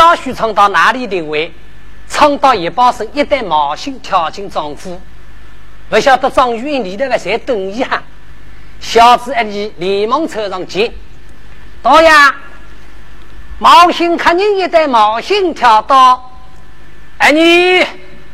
[0.00, 1.52] 王为小婿唱到哪里定位？
[2.08, 4.98] 唱到一把声，一袋毛巾跳进丈夫，
[5.88, 8.02] 不晓得张玉英里头个谁等一下，
[8.80, 10.90] 小子一你连忙凑上前，
[11.82, 12.34] 导呀，
[13.58, 16.32] 毛巾看见一袋毛巾跳到，
[17.18, 17.84] 哎你，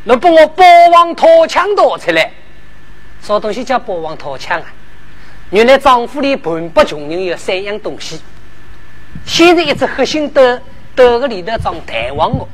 [0.05, 2.31] 能帮我包王掏枪夺出来，
[3.21, 4.65] 啥东西叫包王掏枪啊？
[5.51, 8.19] 原来丈夫里盘不穷人有三样东西，
[9.25, 10.61] 现在一只黑心的
[10.97, 12.45] 兜个里头装弹簧的。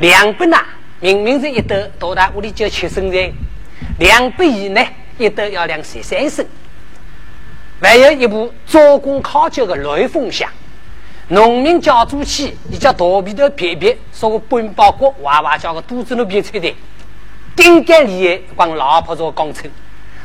[0.00, 0.58] 两百呐，
[0.98, 3.32] 明明是一兜，到他屋里就七升菜；
[3.98, 6.44] 两百以内，一兜要两十三升。
[7.80, 10.50] 还有一部做工考究的雷锋箱，
[11.28, 16.74] 农民家住起，你叫大皮头皮皮，说个本包裹，娃娃叫个肚子都别吹的。
[17.54, 19.70] 顶盖里光老婆做工程，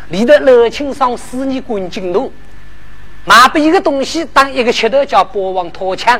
[0.10, 2.32] 里头楼清桑四年滚金路，
[3.26, 6.20] 买不一个东西当一个噱头叫波王拖枪，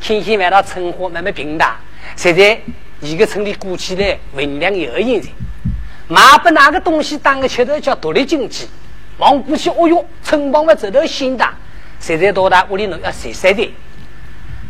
[0.00, 1.74] 天天晚上生活慢慢平淡，
[2.16, 2.58] 现在。
[3.00, 5.28] 一个村里过起来分量有限噻，
[6.08, 8.66] 买不哪个东西当个吃头叫独立经济，
[9.18, 11.52] 往过去哦哟，村帮们走到新大，
[12.00, 13.74] 现在多大屋里侬要谁谁的？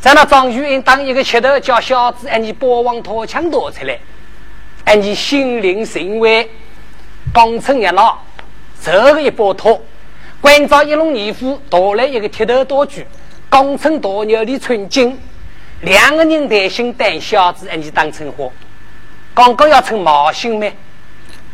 [0.01, 3.97] 在那张玉英当一个吃头叫小子，按你包王拖枪夺出来，
[4.85, 6.51] 哎你心领神会，
[7.33, 8.19] 刚成一老，
[8.83, 9.81] 这个一包拖，
[10.41, 13.07] 关照一龙二虎夺来一个铁头刀具，
[13.55, 15.17] 刚成大牛的纯金。
[15.83, 18.53] 两个人担心带小子，哎，你当成活，
[19.33, 20.75] 刚刚要成毛心咩？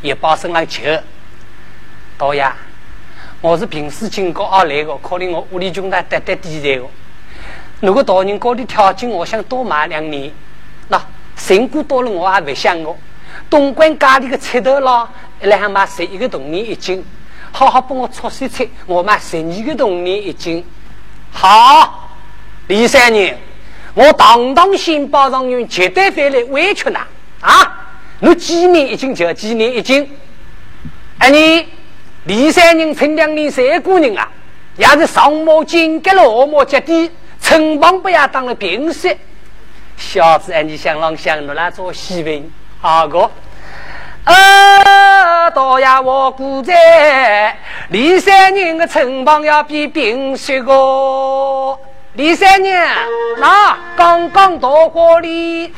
[0.00, 0.80] 一把身上酒，
[2.16, 2.50] 导演，
[3.42, 6.88] 我是平时经过而来的，可能我屋里穷得得得地财的。
[7.80, 10.32] 如果大人高的条件，我想多买两年。
[10.88, 10.98] 那
[11.36, 12.96] 成果多了，我也不想我。
[13.50, 15.06] 东莞家里的菜头啦，
[15.42, 17.04] 一来还买十一个铜钱一斤，
[17.52, 20.64] 好好帮我出些菜，我买十二个铜钱一斤。
[21.32, 22.10] 好，
[22.68, 23.34] 李三娘。
[23.94, 27.00] 我堂堂新报状元，绝对会来委屈呐！
[27.40, 27.88] 啊，
[28.20, 30.08] 你几年一斤就几年一斤。
[31.18, 31.66] 哎，你
[32.24, 34.30] 李三人陈两年三姑娘啊，
[34.76, 37.10] 也是上毛金格了，下毛接地，
[37.40, 39.16] 城邦不也当了平时。
[39.96, 42.50] 小子，哎，你想啷想你来做媳妇？
[42.80, 43.30] 好个，
[44.30, 47.56] 呃，倒呀，我估在
[47.88, 51.76] 李三人的城邦要比平时个。
[52.14, 52.88] 李三娘，
[53.38, 55.72] 那刚刚到火里，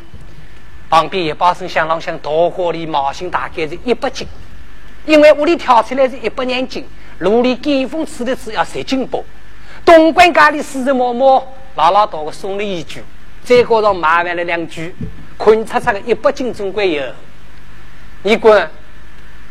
[0.90, 4.28] 旁边一把声响啷响，到火里毛线大概是一百斤，
[5.06, 6.86] 因为屋里挑出来是一百两斤，
[7.20, 9.24] 炉里见风吃的只要十斤多。
[9.82, 11.42] 东莞家里四十毛毛，
[11.74, 13.02] 老老道个送了一句，
[13.44, 14.94] 再加上麻烦了两句，
[15.38, 17.02] 捆擦擦的一百斤总归有。
[18.22, 18.70] 你滚，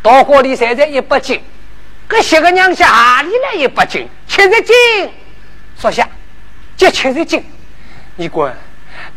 [0.01, 1.41] 到火里现在一百斤，
[2.07, 4.07] 这些个娘家哪里来一百斤？
[4.27, 4.75] 七十斤，
[5.77, 6.07] 说下。
[6.77, 7.45] 就七十斤，
[8.15, 8.51] 你滚！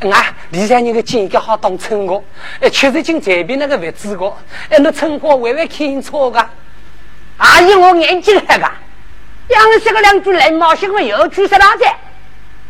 [0.01, 2.23] 俺李三人的金格好当称个，
[2.61, 4.27] 哎，七十斤这边那个位置个，
[4.69, 6.47] 哎，那称货微微看错个，
[7.39, 8.71] 阿姨我眼睛黑个，
[9.49, 11.85] 杨说个两句冷毛新闻又去说哪子？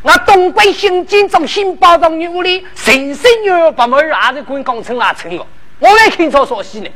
[0.03, 5.45] 我东莞新建中新包装女屋里，神神女把门儿也是管工程拉称个，
[5.79, 6.89] 我来看错啥西呢？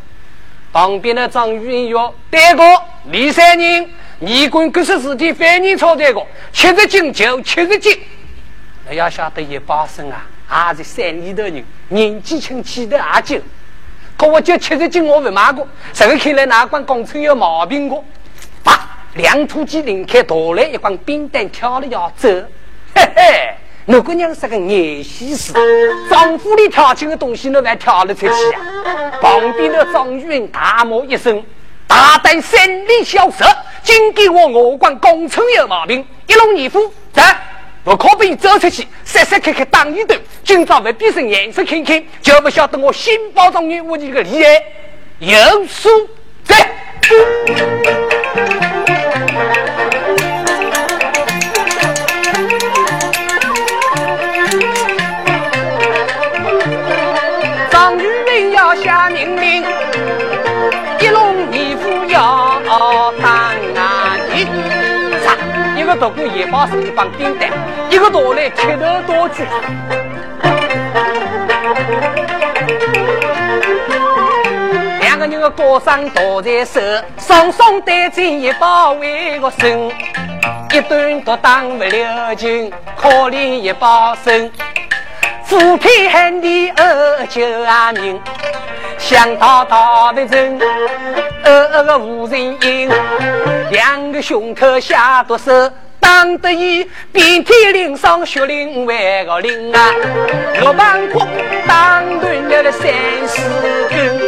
[0.72, 2.62] 旁边的张玉英说：“对个，
[3.10, 3.88] 李三人。”
[4.20, 6.20] 你管可是事体非你错这个，
[6.52, 7.96] 七十斤就七十斤。
[8.90, 13.40] 你要晓得一把生啊，还是山里头人，年纪轻气的阿久。
[14.16, 15.64] 可我就七十斤，我不买过。
[15.92, 18.04] 这个看来哪管工程有毛病过？
[18.64, 22.28] 把两土鸡拧开，夺来一管冰弹，跳了要走。
[22.96, 23.54] 嘿嘿，
[23.90, 25.50] 那姑娘是个眼西施，
[26.10, 29.10] 丈夫里跳进的东西，你还挑了出去啊？
[29.18, 31.42] 旁边的张玉大骂一声。
[31.86, 33.46] 大胆胜利小色，
[33.82, 37.22] 今给我我管工程有毛病，一龙二虎，走，
[37.82, 44.62] 不可被走出去，杀杀开开当一顿，今朝不变成颜色看看，就不晓得我新包装女巫的个厉害，
[45.20, 45.88] 有数
[46.44, 46.70] 在。
[65.88, 67.48] 个夺过一把手一帮兵蛋，
[67.88, 69.42] 一个夺来铁头刀具。
[75.00, 76.78] 两个人的高山刀在手，
[77.16, 79.90] 双双带进一把为个身，
[80.74, 84.52] 一顿都当不了劲，可怜一把身。
[85.42, 88.20] 富偏寒的二九阿明，
[89.08, 90.60] 想到大北城，
[91.42, 92.90] 二个无人应，
[93.70, 95.50] 两个胸口下毒手，
[95.98, 99.94] 打当得意，遍体鳞伤，血淋为个淋啊！
[100.60, 101.26] 六板坡
[101.66, 102.90] 当断了三
[103.26, 103.40] 四
[103.88, 104.20] 根，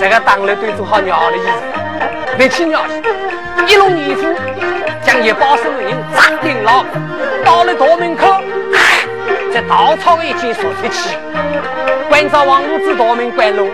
[0.00, 1.52] 这个当了对做好鸟的意思，
[2.38, 4.34] 别去鸟去，一路泥夫
[5.02, 6.86] 将一包手人砸定了，
[7.44, 8.40] 到了大门口，
[9.52, 11.16] 在稻草一间说出去，
[12.08, 13.70] 关照王五子大门关路。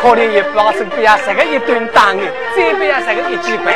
[0.00, 2.20] 可怜一包手不要十个一顿打的，
[2.56, 3.74] 再不要十个一记关。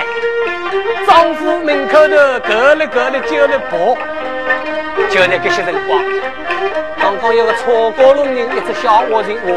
[1.07, 2.17] 丈夫门口头
[2.47, 3.97] 隔了隔了就了跑，
[5.09, 6.03] 就在这些辰光，
[7.01, 9.57] 刚刚有个错过路人，一只小活人过，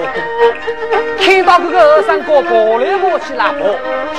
[1.18, 3.66] 听到这个和尚哥过来过去拉跑，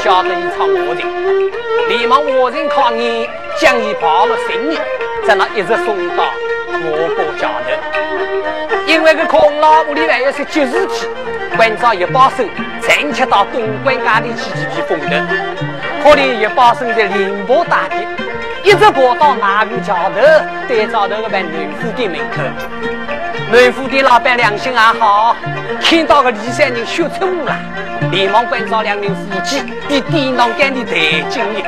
[0.03, 1.53] 晓得一场活人，
[1.89, 3.29] 连忙活人抗议
[3.61, 4.79] 将伊抱了行李，
[5.25, 6.25] 在那一直送到
[6.73, 7.69] 我国家头。
[8.87, 11.07] 因为个空老屋里还有些急事体，
[11.57, 12.45] 关照一把手，
[12.81, 15.11] 暂且到东关家里去避避风头。
[16.03, 17.97] 可怜一把手在凌波大地，
[18.65, 20.21] 一直跑到那个桥头，
[20.67, 22.43] 对着那个办农夫店门口。
[23.53, 25.37] 农夫店老板良心还好，
[25.83, 27.57] 看到个李三人修出屋了，
[28.11, 31.65] 连忙关照两名夫妻，比电脑干的得精力。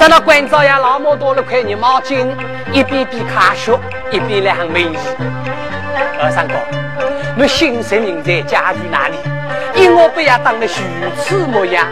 [0.00, 2.26] 在那关照呀，老母多了块热毛巾，
[2.72, 3.78] 一边边卡血，
[4.10, 4.96] 一边来喊美意。
[6.18, 6.54] 二三哥，
[7.36, 9.16] 你心神人在家住哪里？
[9.74, 10.66] 因我不要当了如
[11.18, 11.86] 此模样。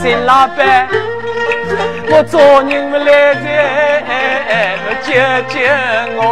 [0.00, 0.88] 金老板，
[2.08, 5.12] 我做人不来财，我救
[5.52, 5.60] 救
[6.16, 6.24] 我！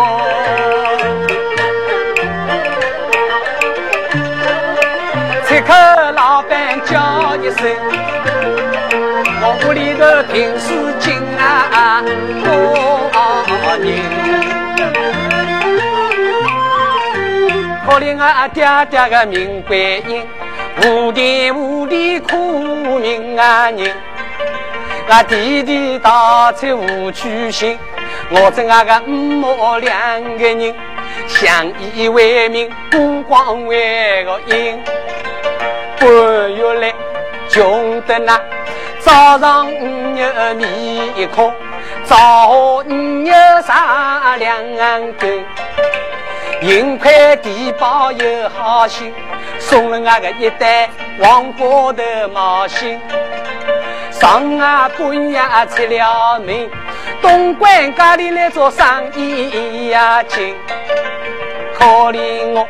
[5.44, 7.68] 此刻老板叫一声，
[10.02, 12.02] 我屋里的平时金啊
[12.42, 12.50] 多
[13.78, 13.86] 人，
[17.86, 20.26] 可怜俺爹爹个命观音。
[20.82, 23.94] 无天无地苦命啊人，
[25.08, 27.78] 俺弟弟到处无去寻，
[28.30, 30.74] 我这俺个五母两个人，
[31.28, 34.82] 相依为命，孤光为个阴。
[36.00, 36.10] 半
[36.52, 36.92] 月来
[37.48, 38.40] 穷得那，
[39.04, 41.52] 早上五日米糠，
[42.04, 43.32] 早五日
[43.62, 45.44] 三两根。
[46.62, 49.12] 银块地包有好心，
[49.58, 50.88] 送了俺个一袋
[51.20, 53.00] 黄瓜头毛线。
[54.12, 56.70] 上啊半夜出了门，
[57.20, 60.54] 东关家里来做生意呀紧。
[61.74, 62.68] 可怜我，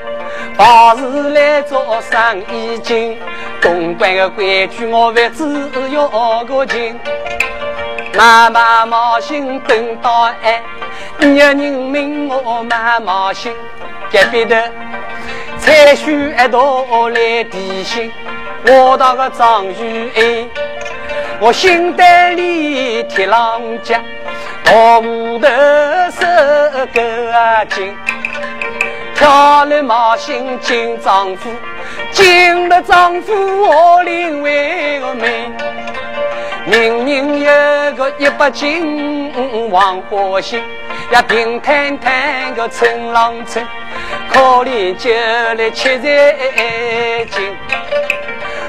[0.57, 3.21] 白事来做生意紧，
[3.63, 6.99] 东关的规矩我不知要个情。
[8.15, 10.61] 妈妈毛线等到爱，
[11.21, 13.55] 有人命我妈毛线。
[14.11, 14.71] 隔壁的
[15.59, 18.13] 采树一道来提醒，
[18.67, 20.51] 我那个张玉英，
[21.41, 24.03] 我心袋里铁狼夹，
[24.65, 25.49] 大木头
[26.11, 26.27] 手
[26.93, 27.01] 够
[27.33, 27.97] 啊紧，
[29.15, 31.49] 挑了毛线进丈夫，
[32.13, 35.51] 进了丈夫我领为个美，
[36.67, 39.33] 明明有个一百斤
[39.71, 40.63] 黄花心，
[41.11, 43.67] 也平坦坦个陈郎村。
[44.31, 47.57] 可怜就来吃在紧，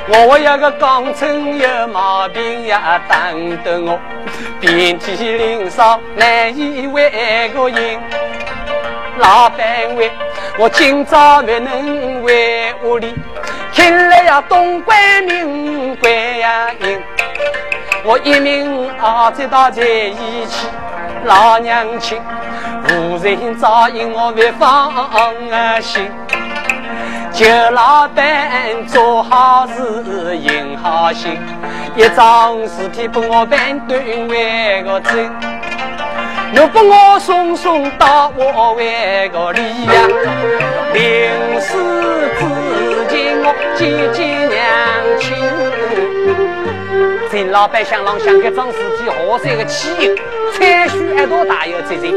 [0.07, 3.99] 我有个刚正有毛病呀，等得我
[4.59, 7.99] 遍体鳞伤，难以为个人。
[9.19, 10.09] 老板问，
[10.59, 13.15] 我今朝不能回屋里，
[13.71, 17.01] 听来呀东关民关呀人，
[18.03, 20.67] 我一命儿子到在一起，
[21.25, 22.21] 老娘亲。
[22.89, 24.93] 无人照应我别放
[25.81, 26.11] 心，
[27.31, 31.35] 救老板做好事行好心，
[31.95, 35.31] 一桩事体把我办断为个真，
[36.53, 40.07] 若把我送送到我外个里呀，
[40.93, 41.01] 临
[41.59, 41.75] 死
[42.37, 42.45] 之
[43.09, 43.81] 前我见
[44.13, 44.61] 见娘
[45.19, 45.35] 亲，
[47.31, 50.15] 陈老板想让想这桩事体何塞个起因？
[50.53, 52.13] 采取一道大有责任，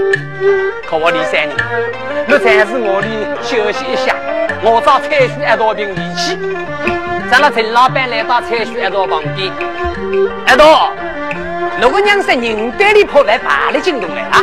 [0.87, 1.57] 可我李三人，
[2.27, 3.09] 你暂时我里
[3.43, 4.15] 休息一下，
[4.63, 6.37] 我找采取一道瓶离去。
[7.31, 9.51] 咱那陈老板来到采取一道旁边，
[10.47, 10.93] 一道，
[11.81, 14.41] 如果娘是人堆里跑来爬来惊动来啊！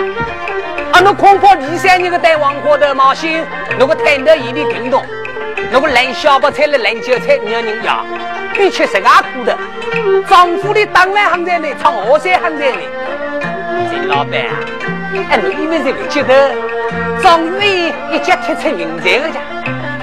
[0.92, 3.44] 啊，那恐怕李三人个带黄花的冒险，
[3.80, 5.04] 如果太到眼里听懂，
[5.72, 8.06] 如果烂小白菜了烂韭菜，你要人要，
[8.54, 9.58] 比吃十二苦的，
[10.30, 12.88] 丈夫的当然还在内，唱河山还在内。
[13.90, 14.54] 陈老板啊，
[15.32, 16.34] 哎，你以为这个街头
[17.24, 19.40] 张玉一脚踢出人才的家，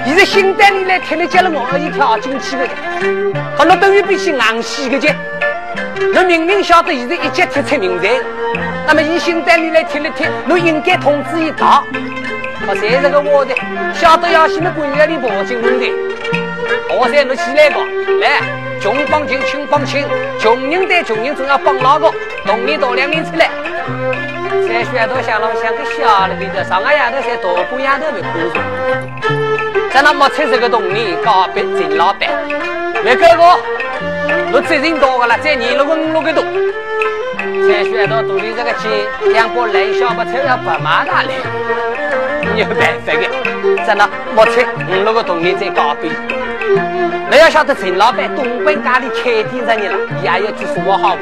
[0.05, 2.73] 现在新单里来踢了接了我一跳进去的家，
[3.57, 5.09] 好，那等于比起硬死的家。
[6.13, 8.09] 你明明晓得现在一脚踢出名才，
[8.87, 11.83] 那么，以现在里来听了听，你应该通知一道。
[12.67, 13.55] 我谁这个我的，
[13.93, 15.85] 晓得要新的官员里报警问的。
[16.93, 17.79] 我在你起来个，
[18.19, 18.41] 来，
[18.79, 20.05] 穷帮穷，亲帮亲，
[20.39, 22.11] 穷人对穷人总要帮哪个？
[22.45, 23.49] 同你到两年出来。
[24.67, 28.61] 在学堂想了想，个小了的，上个丫头在大姑丫头没看上。
[29.91, 32.29] 在那没出这个动力，告别陈老板。
[33.03, 33.59] 别哥哥，
[34.53, 36.43] 我责任多个了，在你了问了个多。
[37.67, 38.91] 在学到肚里这个钱，
[39.31, 41.29] 两把来小不车要白马大来，
[42.53, 43.85] 没有办法的。
[43.85, 46.11] 在那没出五六个动力在告别。
[47.29, 51.17] 你要晓得陈老板东莞家里开店十年了，也有句说话好话。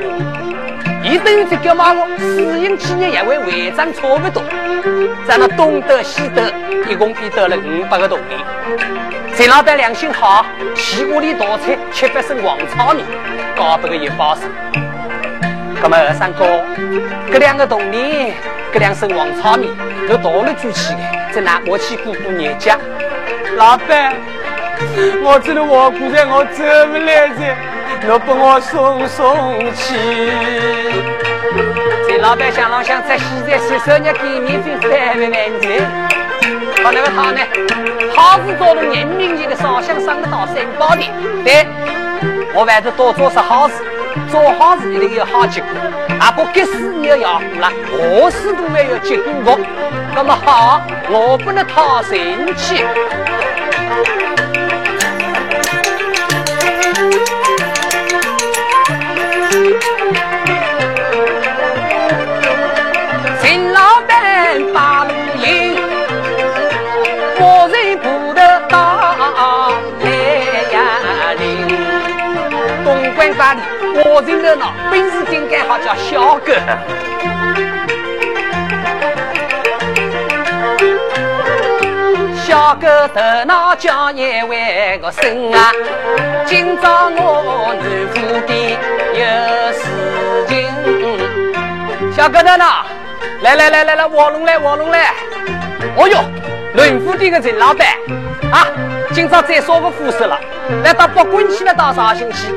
[1.04, 4.44] 一等于这个嘛我私营企业也会违章差不多，
[5.28, 6.52] 在那东得西得，
[6.90, 8.36] 一共比得了五百个动力。
[9.40, 13.06] 陈老板良心好，西屋里大菜七八升黄炒面，
[13.56, 14.42] 搞不个一包子。
[15.82, 16.62] 那么二三哥，
[17.32, 18.34] 这两个动力，
[18.74, 19.74] 这两升黄炒面，
[20.10, 21.00] 都倒了举起的，
[21.32, 22.76] 再拿我去过过年节。
[23.56, 24.14] 老板，
[25.24, 27.56] 我这个我姑在我走不来噻，
[28.02, 29.96] 你帮我送送去。
[32.10, 35.90] 这老板想了想，在现在十三日给免费三万万钱。
[36.84, 37.40] 好那个他呢？
[38.20, 41.02] 好事做了人民级的烧香上得到三宝的。
[41.42, 41.66] 对，
[42.54, 43.76] 我还是多做些好事，
[44.30, 45.70] 做好事一定有好结果。
[46.20, 49.58] 啊，不给死你要要过了，何事都没有结果。
[50.14, 52.02] 那么好，我不能讨
[73.40, 73.62] 生气。
[73.96, 76.54] 我认得呢，本事顶盖好叫小哥。
[82.36, 85.72] 小哥头脑叫一位个神啊！
[86.46, 88.52] 今朝我南府的
[89.14, 89.22] 有
[89.72, 89.82] 事
[90.48, 90.68] 情。
[92.12, 92.86] 小哥头脑，
[93.42, 95.14] 来来来来来，卧龙来卧龙来！
[95.96, 96.26] 哦哟，
[96.74, 97.88] 南府的个陈老板
[98.52, 98.68] 啊，
[99.14, 100.38] 今朝再烧个副食了，
[100.84, 102.48] 来到北关去了，到绍兴去。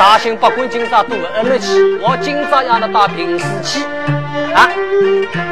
[0.00, 3.84] 绍兴不管今朝多二六去，我今朝要到平时去
[4.54, 4.66] 啊！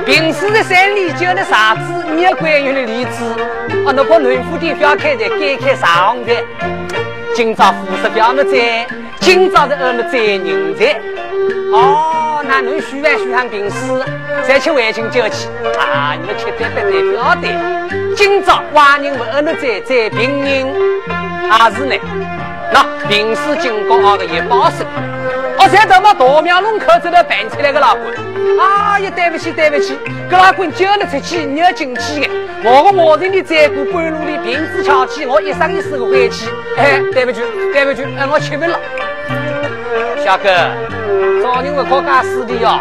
[0.07, 1.83] 平时的三里酒的啥子，
[2.17, 3.25] 你要关于的例子
[3.85, 3.93] 啊！
[3.95, 6.33] 那个农夫店不要开的，改开上的。
[7.35, 8.87] 今朝副食不要那在，
[9.21, 10.99] 今朝是二六在人在。
[11.71, 13.77] 哦，那侬许完许上平时，
[14.49, 15.47] 再去围巾酒去
[15.79, 16.17] 啊！
[16.19, 18.15] 你们吃点不得不要得。
[18.17, 20.67] 今朝外人不二六在在平人，
[21.51, 21.95] 还是呢？
[22.73, 24.85] 那平时经过二个一包手，
[25.59, 27.99] 我在他妈大庙门口这头办出来个老倌，
[28.61, 29.99] 哎呀，对不起对不起，
[30.31, 32.29] 这老倌叫得出去，你要进去的。
[32.65, 36.49] 我和我人的再过半路里瓶子翘起，我一生一世的回去。
[36.77, 37.41] 哎，对不起
[37.73, 38.79] 对不起，哎，我吃不了。
[40.23, 40.51] 小哥，
[41.43, 42.79] 找人不可干死的哟。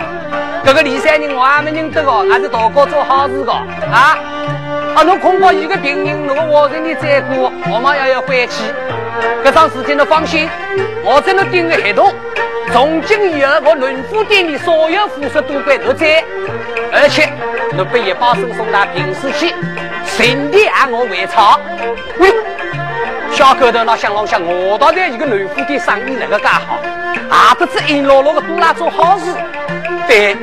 [0.66, 4.20] 这个李三人我还没认得哦，还是大哥做好事的啊。
[4.96, 8.64] 啊，侬恐怕一个病人，如果我人的再过，我们也要回去。
[9.44, 10.50] 这桩事情，你放心，
[11.04, 12.14] 我在那订个合同，
[12.72, 16.24] 从今以后，我农夫店里所有副食都归你在，
[16.92, 17.30] 而且
[17.72, 19.54] 你把一包送送到平时去，
[20.06, 21.60] 顺便按我回厂。
[22.20, 22.34] 喂，
[23.32, 26.80] 小狗头那想啷想，我倒在一个农夫店生意那个干好，
[27.30, 29.34] 还不知硬落落的多来做好事。
[30.08, 30.36] 对，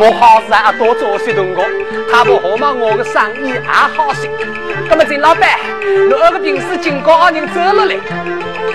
[0.00, 1.64] 我好事啊多做些动作，
[2.08, 4.30] 他不好嘛，我的生意也好些。
[4.88, 7.96] 那么陈老板，你二个平时警告二人走了来，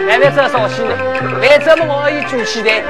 [0.06, 0.94] 来来走绍兴呢？
[1.42, 2.84] 来这么我可以举起来，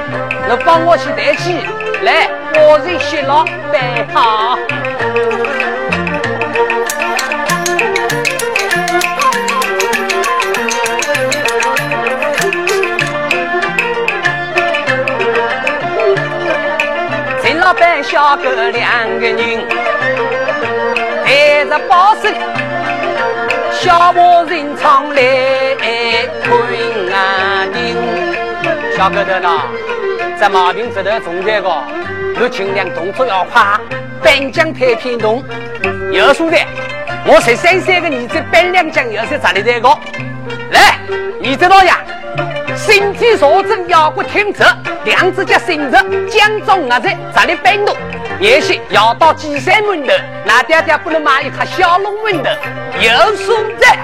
[0.48, 1.60] 你帮我去抬起
[2.02, 4.58] 来，我是谢老板好。
[18.14, 19.66] 小哥两个人
[21.24, 22.28] 抬着包手。
[23.72, 25.90] 小我人常来看
[27.10, 27.96] 眼睛，
[28.96, 29.62] 小哥头呢，
[30.38, 31.82] 这毛病这头重在个，
[32.38, 33.80] 你尽量动作要快，
[34.22, 35.42] 颁奖台偏动。
[36.12, 36.56] 有说的，
[37.26, 39.88] 我十三岁的儿子颁两奖，又是咋的这个？
[40.70, 41.00] 来，
[41.40, 41.98] 你知道呀？
[42.94, 44.62] 身体弱正，腰骨挺直，
[45.04, 47.96] 两只脚伸直，将中啊在咋的搬动？
[48.38, 50.12] 也许要到几山门头，
[50.44, 52.50] 那爹爹不能买一颗小龙门头，
[53.00, 53.98] 有数在。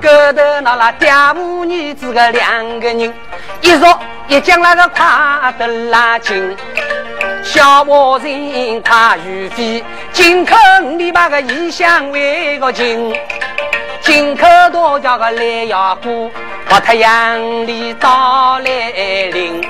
[0.00, 3.14] 个头那那爹母女子个两个人，
[3.60, 6.56] 一说一将那个快得拉近，
[7.52, 10.56] 小娃人快如飞，金口
[10.96, 13.14] 里把个异乡为个情，
[14.00, 16.30] 金口多叫个来呀姑，
[16.66, 18.90] 把太阳里到来
[19.34, 19.60] 临。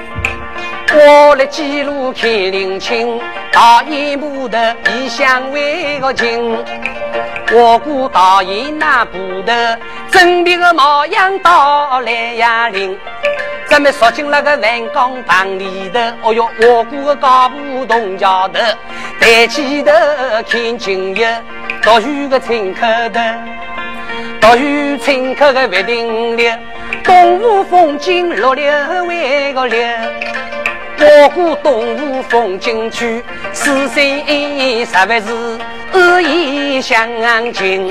[0.95, 3.21] 我来记录看林青，
[3.51, 6.57] 大雁不得异乡为个情。
[7.51, 9.77] 我姑大雁那不得，
[10.09, 12.97] 真皮个模样到来呀灵。
[13.73, 18.61] 咱们说进那个万岗房里头，哦哟，我姑个高步动桥头，
[19.19, 19.91] 抬起头
[20.47, 21.25] 看今日，
[21.81, 22.81] 独有个村口
[23.15, 23.21] 头，
[24.43, 26.53] 独有村口个月定里，
[27.03, 28.71] 东湖风景落柳
[29.07, 29.79] 为个柳。
[30.99, 34.05] 我过东湖风景区，四山
[34.85, 35.59] 十万是
[35.95, 37.09] 日夜相
[37.55, 37.91] 近。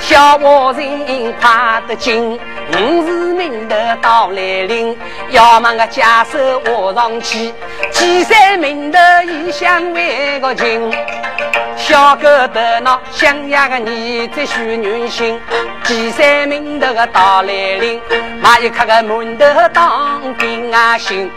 [0.00, 2.38] 小娃人怕得紧，
[2.72, 4.96] 五时明头到来临，
[5.30, 7.52] 要忙个家手握上去，
[7.90, 10.90] 几山明头异乡为个情。
[11.76, 15.38] 小哥的那想呀个你在许愿心，
[15.84, 18.00] 几山明头个到来临，
[18.40, 21.30] 买一颗个馒头当兵啊心。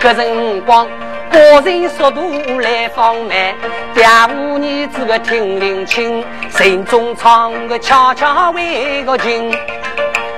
[0.00, 0.86] 这辰光，
[1.30, 3.54] 个人速度来放慢，
[3.94, 9.54] 爹母儿子个听灵清，心中唱个悄悄为个情，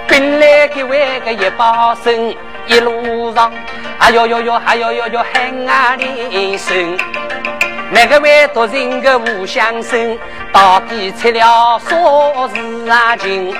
[0.07, 2.35] 跟来给为个一把声，
[2.66, 3.53] 一路上
[3.98, 6.96] 哎呦呦呦，哎呦呦呦喊啊连声，
[7.90, 10.18] 那个位独人个无相声，
[10.53, 11.96] 到底出了啥
[12.48, 13.55] 事啊情？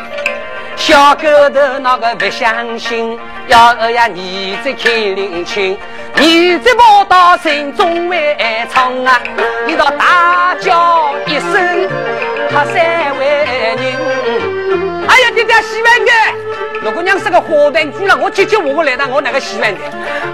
[0.77, 5.79] 小狗头那个不相信，要儿呀你在看灵清。
[6.16, 8.37] 你这跑到心中为
[8.70, 9.20] 唱啊！
[9.66, 11.88] 你倒大叫一声，
[12.51, 13.27] 吓三位
[13.77, 13.79] 人。
[15.09, 16.12] 哎呀，爹爹洗碗的，
[16.83, 19.81] 如果娘是个花旦主了，我姐姐我我来到我那个洗碗的。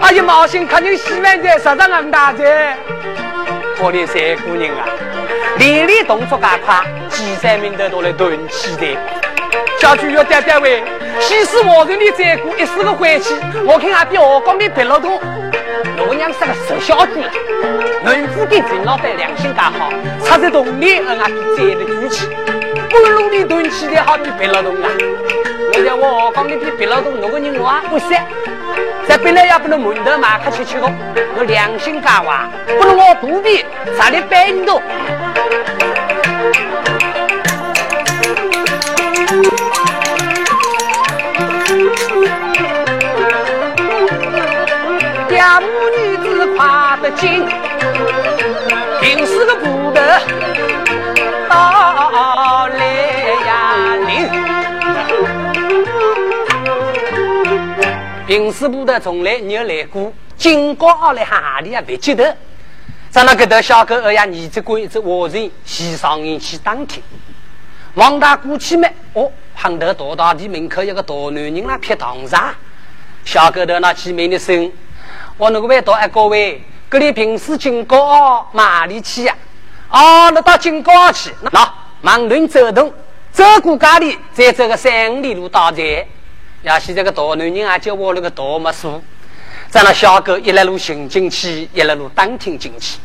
[0.01, 2.77] 哎呀，毛心看见洗碗的，实在俺大姐。
[3.79, 4.87] 可怜三姑娘啊，
[5.59, 8.97] 连连动作加快，几三名的都来蹲起的。
[9.79, 10.83] 小主要爹爹喂，
[11.21, 13.35] 西施我人的再过一时个晦气，
[13.67, 15.21] 我看还比我刚比别老多。
[16.09, 17.12] 我娘是个瘦小子，
[18.05, 19.91] 农夫的陈老板良心刚好，
[20.25, 22.29] 插在洞里俺比栽的举起，
[22.91, 24.89] 半路里蹲起的好比白老多啊！
[25.75, 28.15] 我讲我刚比别老多，那个人我不识，
[29.07, 30.91] 在本来也不能门头马克吃吃的，
[31.37, 33.65] 我良心刚坏，不能我肚皮
[33.99, 34.81] 查的半多。
[35.79, 35.86] 家
[47.07, 47.47] 得紧，
[49.01, 50.21] 平时个不得
[51.49, 52.85] 到来
[53.47, 54.29] 呀临。
[58.27, 62.37] 平时不得从来没有来过，今高二来哈里啊不记得。
[63.09, 67.01] 在那个头小狗儿呀，你这鬼子活人西上人去当听。
[67.95, 68.92] 王大姑去没？
[69.12, 72.53] 哦，看到大大的门口有个大男人那撇堂上，
[73.25, 74.73] 小狗头那去没的声。
[75.38, 79.35] 我那个位到哎，各位，这里平时经过哪里去呀？
[79.90, 82.92] 哦，那到经过去，那忙人走动，
[83.33, 85.85] 走过家里，再走个三五里路到站。
[86.62, 89.03] 要是这个大男人啊，叫我那个大木树，
[89.68, 92.99] 在那小狗一来路行进去，一来路当听进去。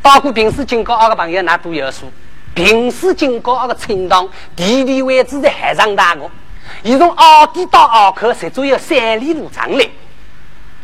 [0.00, 2.10] 包括平时经过二个朋友，那都有数。
[2.54, 6.30] 平时经过二个村堂，地理位置在海上大个，
[6.82, 9.90] 一从奥地到奥口，才足有三里路长嘞。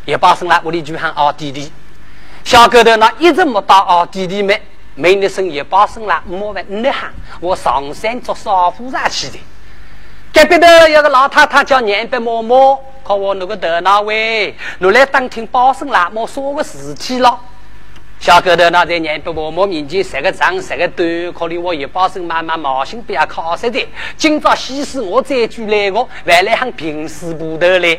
[0.05, 1.71] 也保生了，屋里就喊奥弟弟。
[2.43, 4.59] 小狗头那一直没到奥弟弟没，
[4.95, 9.39] 没那生也把生了，莫问你喊我上山做少妇上去的。
[10.33, 17.39] 隔壁头有个老太太叫年白嬷嬷，可我那个头那位，我来当听包生了，莫说个事体了。
[18.19, 23.87] 小狗头那在年白嬷嬷面前十个长十个短，可怜我一把生妈妈毛心不要靠实的。
[24.17, 27.97] 今朝喜事我再举来个，还来喊平时不头来。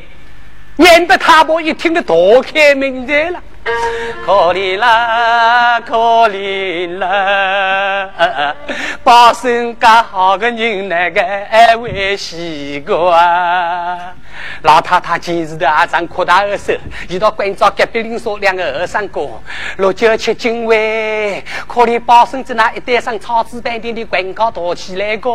[0.77, 3.43] 免得他婆一听得大开门来了，
[4.25, 5.97] 可怜啦，可
[6.29, 8.55] 怜啦，
[9.03, 14.15] 把身家好个人那个爱为西个啊！
[14.63, 16.73] 老太太今日的阿张扩大二手，
[17.09, 19.29] 遇到关照隔壁邻舍两个和尚哥，
[19.79, 25.31] 六九七金位，可怜包身子那一带上草字板店的广告躲起来个，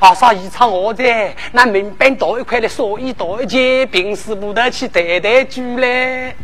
[0.00, 6.34] 二嫂一唱我在那门板多一块的，所以多一件，平时不得去抬抬举嘞。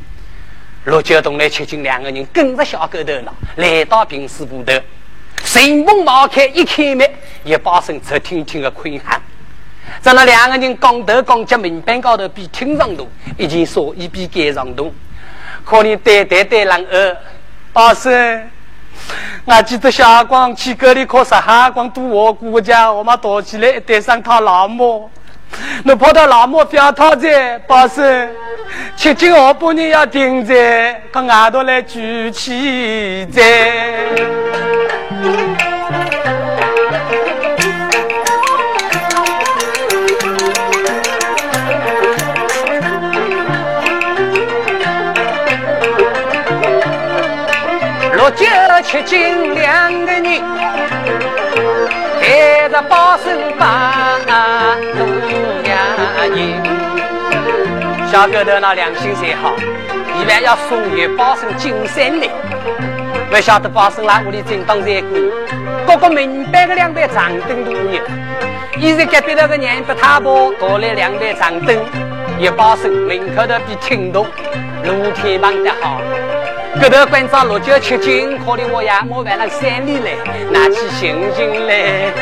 [0.84, 4.72] 六九东来七进两个人跟着小狗头了，来到平时部头，
[5.44, 7.08] 神风冒开一开门，
[7.44, 9.22] 一把声只听听的困喊。
[10.00, 13.06] 在那两个人讲头讲脚门板高头比听上多，
[13.38, 14.92] 已经说一比盖上多。
[15.64, 17.16] 可怜呆呆呆人儿，
[17.72, 18.44] 大师，
[19.44, 25.08] 我记得下光去隔里考上海光读我姑家，我妈躲起来带上套老母。
[25.84, 28.28] 你跑到老母表讨在，大师，
[28.96, 33.42] 七斤我把你要顶在，可外头来举起在。
[48.14, 48.46] 六九
[48.84, 50.24] 七斤两个人，
[52.20, 54.16] 带着包身把
[58.12, 59.54] 小哥头那良心才好，
[60.20, 62.28] 一般要送月包生进山来。
[63.30, 65.18] 不晓得包生来屋里正当在过，
[65.86, 67.98] 哥哥明白个两杯长灯多牛。
[68.78, 71.74] 现在隔壁那个娘不太婆搞来两杯长灯，
[72.38, 74.26] 一包生门口头比青铜，
[74.84, 75.98] 露天忙得好。
[76.82, 80.12] 个头关照六九七斤，可怜我呀，我完了山里来，
[80.50, 82.12] 拿起心情来。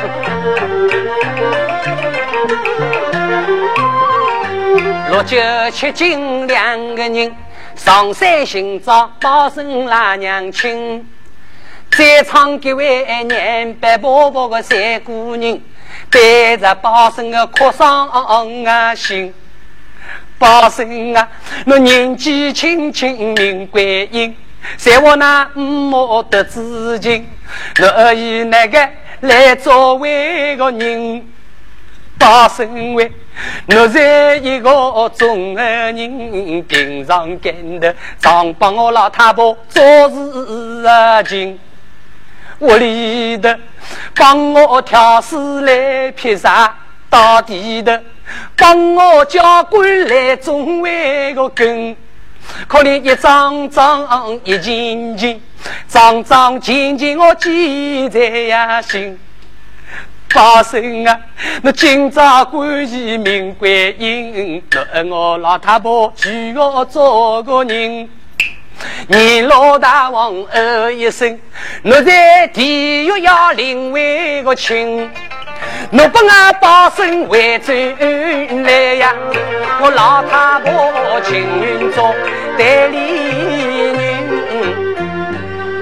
[5.11, 5.37] 六九
[5.73, 7.35] 七斤两个人
[7.75, 11.05] 上山寻找包生拉娘亲，
[11.90, 15.59] 在场几位年白婆婆的三姑娘，
[16.09, 19.35] 带着包生的哭丧啊心。
[20.38, 21.29] 包生啊，
[21.66, 24.37] 我年纪轻轻名观音，
[24.77, 27.27] 在我那没得知情，
[27.81, 28.88] 我以那个
[29.23, 31.27] 来作为个人。
[32.20, 33.11] 包生为，
[33.68, 41.59] 我在一个中年人，平常干的常帮我老太婆做事啊情，
[42.59, 43.59] 屋里的
[44.14, 46.70] 帮我挑水来劈柴，
[47.09, 48.02] 到地的。
[48.54, 51.96] 帮我浇灌来总为个根，
[52.68, 55.40] 可怜一张张一件件，
[55.88, 59.18] 张张件件我记在呀心。
[60.32, 61.18] 八生啊，
[61.62, 64.62] 那今朝关系明观音，
[64.92, 68.08] 那我老太婆娶我做个人。
[69.08, 71.38] 你老大王哦一声，
[71.82, 75.10] 我在地狱要另外个亲。
[75.92, 77.76] 我把我包身回转
[78.62, 79.14] 来呀，
[79.82, 82.14] 我老太婆情愿做
[82.56, 83.69] 代理。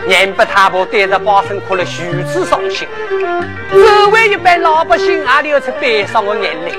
[0.08, 2.88] 娘不太婆对着包生哭了，如此伤心。
[3.70, 6.72] 周围一般老百姓也流出悲伤的眼泪。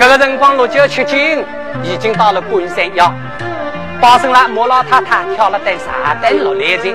[0.00, 1.44] 这个辰光，六九七斤
[1.82, 3.12] 已经到了半山腰，
[4.00, 6.90] 包生了，莫老太太挑了担茶担落来着。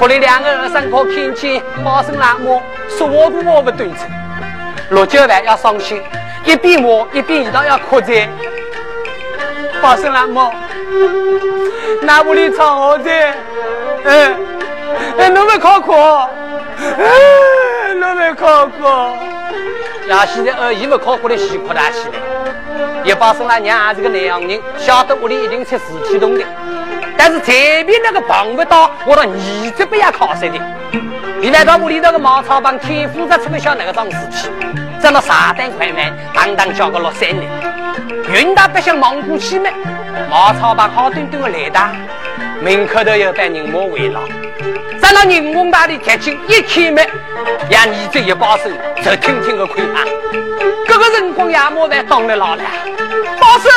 [0.00, 4.10] 可怜两个二三婆看见包身拉磨，说我都摸不对称。
[4.90, 6.02] 六九万要伤心，
[6.44, 8.12] 一边骂一边一道要哭着。
[9.80, 10.52] 包身拉磨，
[12.02, 13.32] 那屋里唱好在，
[15.48, 16.28] 没考过，
[16.78, 19.16] 哎，侬没考过。
[20.06, 22.14] 呀，现在二姨没考过来，洗哭大起来。
[23.02, 26.44] 一包身拉娘是个南阳人，晓得屋里一定出事体动的。
[27.16, 30.60] 但是这边那个碰不到，我的儿子不要考试的。
[31.40, 34.50] 你来到屋里那个茅草房，天夫子吃不消那个脏事体，
[35.00, 37.44] 在那沙蛋快卖，当当叫个落山来。
[38.30, 39.72] 云大不像蒙古去卖，
[40.28, 41.92] 茅草房好端端的来打，
[42.60, 44.20] 门口头有班人马围绕，
[45.08, 47.08] 在那人工大里贴近一开门，
[47.70, 48.64] 让儿子一把手，
[49.02, 50.04] 就听听个看啊。
[50.86, 52.62] 这个人光亚莫在当了老了，
[53.40, 53.72] 包生，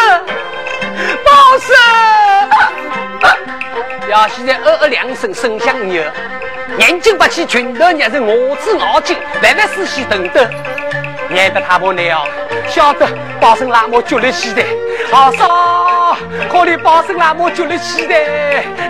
[1.24, 1.74] 包生。
[4.10, 6.04] 要现在呃呃两声声响牛，
[6.80, 10.46] 眼睛不起拳头捏成我子脑筋，万万事细等等。
[11.34, 12.28] 眼不太婆那样，
[12.68, 13.08] 晓得
[13.40, 14.62] 包生拉磨脚力气的，
[15.10, 15.91] 好少
[16.50, 18.16] 可怜包生拉磨脚力气的，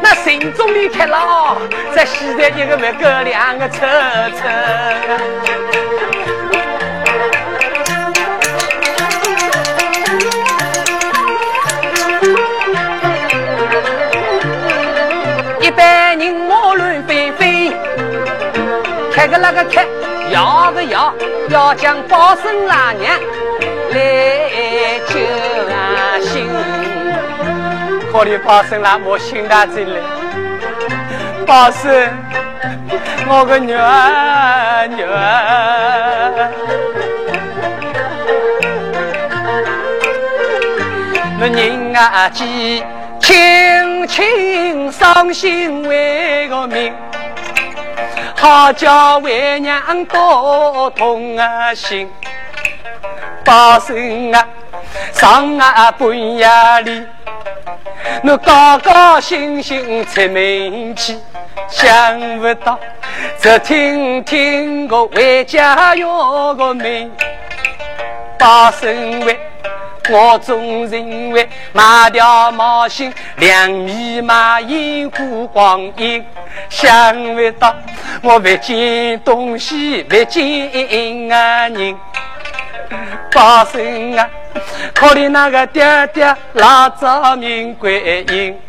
[0.02, 1.58] 那心中离开了，
[1.96, 3.88] 在现在一个不够两个车
[4.38, 4.48] 车。
[15.74, 17.72] 百人马乱飞飞，
[19.14, 19.88] 开个那个开，
[20.30, 21.14] 摇个摇，
[21.48, 23.18] 要将包生拉娘
[23.92, 24.41] 来
[28.12, 30.02] 可怜包生拉我心大进来，
[31.48, 31.90] 包生，
[33.26, 36.52] 我个女儿女儿，
[41.40, 42.84] 那人啊急。
[43.22, 46.92] 轻轻伤心为个命，
[48.36, 52.12] 好叫为娘多痛啊心。
[53.46, 54.46] 报声啊，
[55.14, 56.48] 上啊半夜
[56.84, 57.06] 里，
[58.24, 61.18] 我高高兴兴出门去，
[61.70, 62.80] 想不到
[63.40, 67.12] 只听听我回家要个命，
[68.38, 69.40] 报声喂。
[70.10, 76.26] 我总认为买条毛线，两米买银过光阴，
[76.70, 77.74] 想不到
[78.24, 81.96] 我不见东西，不见啊人。
[83.32, 84.30] 报生啊，
[84.94, 88.60] 可怜那个爹爹老早命归阴，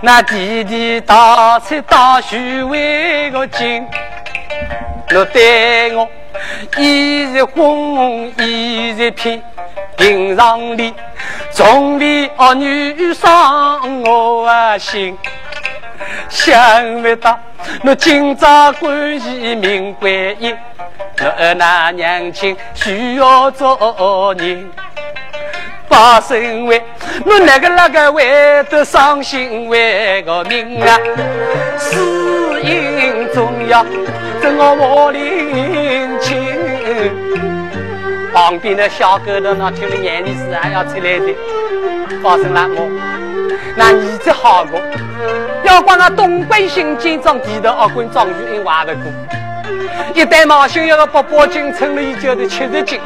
[0.00, 2.36] 那弟弟到处到处
[2.68, 3.86] 为个紧，
[5.14, 6.08] 我对我
[6.76, 9.42] 一日昏一日偏。
[9.96, 10.94] 平常里
[11.50, 15.18] 从未儿女伤我心，
[16.28, 17.38] 想不到
[17.84, 20.56] 我今朝关系命归阴，
[21.18, 24.68] 我那娘亲需要做人。
[25.88, 26.82] 把身为
[27.24, 30.98] 我那个那个为得伤心为个命啊，
[31.78, 33.84] 死因重要，
[34.42, 36.36] 这我我领情。
[38.34, 41.34] 旁边的小狗头那听了眼里是还要出来的，
[42.22, 42.86] 发生了我，
[43.76, 44.80] 那儿子好过，
[45.62, 49.04] 要管那东北新建庄地头二官庄园挖得过，
[50.14, 53.00] 一袋毛线要个八百斤，称了一脚的七十斤，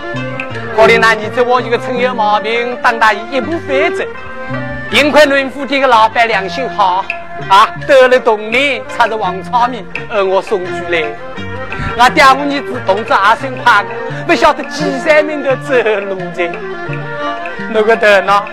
[0.77, 4.05] 可怜那儿子我一个称有毛病，当大一步飞走，
[4.93, 7.05] 幸亏农夫店的老板良心好，
[7.49, 11.03] 啊，得了铜铃，插着黄草米，而我送出来。
[11.95, 13.85] 我爹我儿子动作也算快，
[14.27, 15.75] 不晓得几三名的走
[16.09, 16.51] 路子。
[17.71, 18.47] 那个头脑，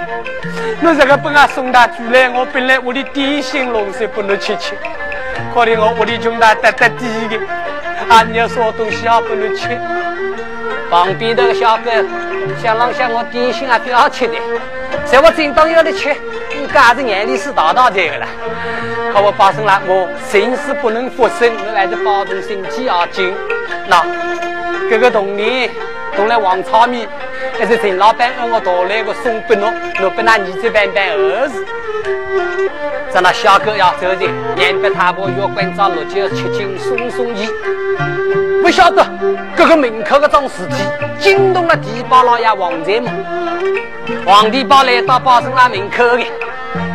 [0.82, 4.74] 我这个本来送他出来，我本来屋里点心龙水不能吃吃，
[5.54, 7.38] 可怜我屋里穷大得得低的，
[8.10, 9.70] 啊，你要烧东西也不能吃。
[10.90, 11.92] 旁边那个小哥
[12.62, 14.36] 想让向我点心啊不要吃的，
[15.06, 16.16] 在我正当要来吃。
[16.60, 18.28] 你家子眼里是大大的个了，
[19.14, 23.34] 可我发生了，我生死不能发生，我还是保重身体要紧。
[23.88, 24.04] 那
[24.90, 25.70] 这个童年
[26.16, 27.08] 动来黄炒米，
[27.60, 31.66] 还是陈老板让我带来个送给侬，侬给那儿子办办儿子。
[33.12, 37.50] 在那小狗要走人，眼白太婆要关照六九七斤送送衣。
[38.64, 39.06] 不晓得
[39.58, 40.86] 这个门口的桩事体
[41.20, 43.10] 惊动了地保老爷王财母。
[44.26, 46.24] 王地保来到保生那门口的，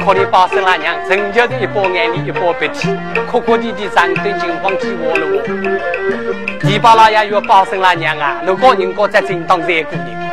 [0.02, 2.88] 可怜保生那娘，成就的一把眼泪一把鼻涕，
[3.30, 6.66] 哭哭啼啼，长对惊慌激我了我。
[6.66, 10.23] 地保老爷要保生那娘啊，如果人家在正当这个人。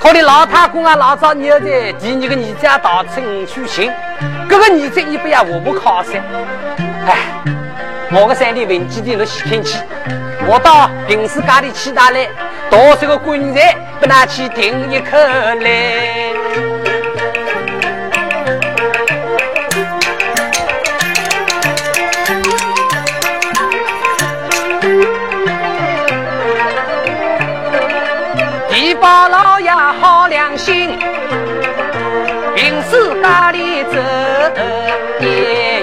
[0.00, 3.90] 可怜老太公啊，老早你要在第二个儿家，到处去寻，
[4.48, 6.22] 这个儿子一不要我不靠山，
[7.06, 7.16] 哎，
[8.12, 9.78] 我个山里文基地都洗天气，
[10.46, 12.28] 我到平时家里去打来，
[12.70, 16.75] 多少个棺材不拿去顶一口来。
[33.38, 33.90] 家里走
[35.20, 35.24] 一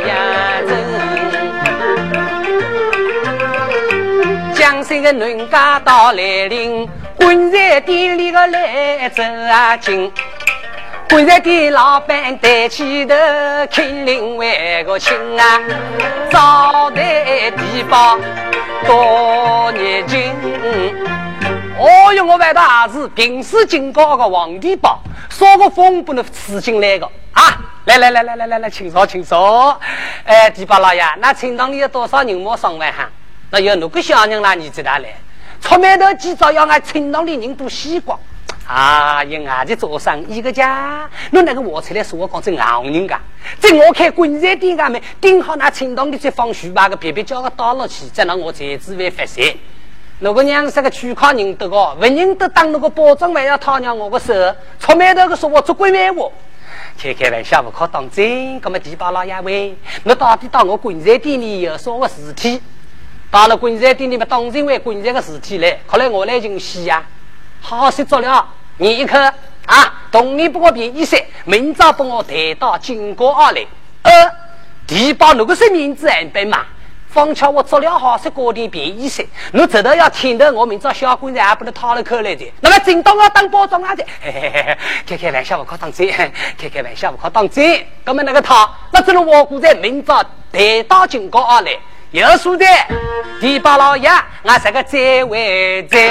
[0.08, 0.18] 样
[0.68, 0.74] 走。
[4.56, 10.12] 江山的农家到来临，棺材店里的来走啊进。
[11.08, 13.13] 棺材店老板抬起头，
[13.72, 15.62] 看另外个亲啊，
[16.32, 18.18] 招待地包
[18.88, 20.34] 多热情。
[21.84, 27.60] 哦哟，我外头儿子平时警告个皇帝宝，说个风不能吃进来个啊！
[27.84, 29.78] 来来来来来来来，请坐请坐。
[30.24, 33.10] 哎，地保老爷，那厅堂里有多少人莫上来哈？
[33.50, 35.13] 那有那个小人啦，你知道嘞？
[35.60, 38.17] 出门头几早要俺厅堂里人都洗光
[38.65, 39.22] 啊！
[39.26, 43.19] 有俺的做生意个家，那那个我出来说我讲这硬人家，
[43.60, 49.54] 在我开棺材店俺们顶好那厅堂里再放书包个，别别叫个倒落去，再让我才子会发财。
[50.19, 54.34] 那个娘是个全靠认得个，不认得当那个保证还要讨娘我个手，
[54.80, 56.32] 出卖头个说我做鬼卖我，
[56.97, 58.62] 开开玩笑不可当真。
[58.62, 62.62] 那么地保老爷喂，我到底到我棺材店里有啥个事体？
[63.30, 67.04] 到了棺材店里面当真为棺材个事体来，看来我来进洗呀。
[67.60, 68.47] 好些足了，
[68.78, 69.17] 你一口
[69.65, 73.65] 啊，同你不过便宜些，明早帮我抬到金国二来。
[74.04, 74.32] 呃，
[74.86, 76.65] 地保那个是名字安排嘛？
[77.13, 82.52] 方巧我做了好些锅点便宜些，你知道要听的，我明朝小棺材还不能掏了口来的。
[82.60, 84.04] 那么正当我当包装啊的，
[85.06, 86.08] 开开玩笑不可当真，
[86.58, 87.86] 开开玩笑不可当真。
[88.04, 91.78] 那么那个他，那只能我估在明朝抬到警告而来，
[92.10, 92.65] 有数的，
[93.39, 94.10] 第八老爷，
[94.45, 96.10] 俺这个再会再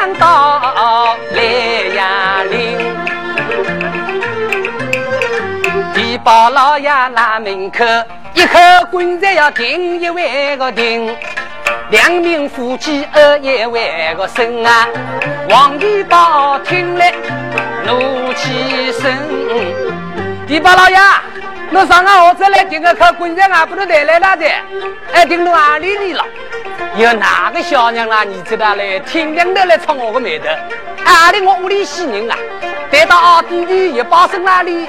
[0.00, 0.14] 在。
[0.18, 2.78] 到烈阳岭，
[5.94, 7.84] 地保老爷那门口，
[8.34, 8.58] 一口
[8.90, 11.14] 棺材要钉一万个钉，
[11.90, 14.88] 两名夫妻二一万个生啊！
[15.50, 17.04] 王地保听了
[17.86, 19.12] 怒气生，
[20.46, 20.96] 地保老爷。
[21.72, 24.46] 那上个我再来订个口棺材啊，不能带来了的，
[25.12, 26.24] 哎，订到哪里里了？
[26.96, 28.24] 有哪个小娘啦？
[28.24, 29.00] 你知道嘞？
[29.00, 30.46] 天亮的来冲我个眉头，
[31.04, 32.36] 哪里我屋里死人啊？
[32.90, 34.88] 带到阿弟弟一把生那里？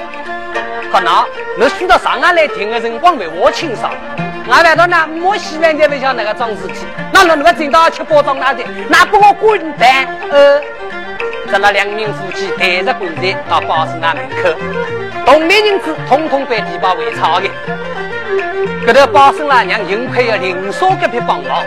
[0.90, 1.24] 可能
[1.56, 3.90] 你需要上岸来订的辰光为我清扫。
[4.50, 10.06] 俺外头呢，莫洗碗的不像那个装饰体，那那那个真到吃包装那的，那给我滚蛋！
[10.30, 10.60] 呃，
[11.52, 14.50] 咱那两名夫妻带着棺材到包子那门口。
[15.24, 17.48] 同龄人子统统被地保围抄的，
[18.86, 21.64] 这头包生啦娘幸亏有林嫂这边帮忙，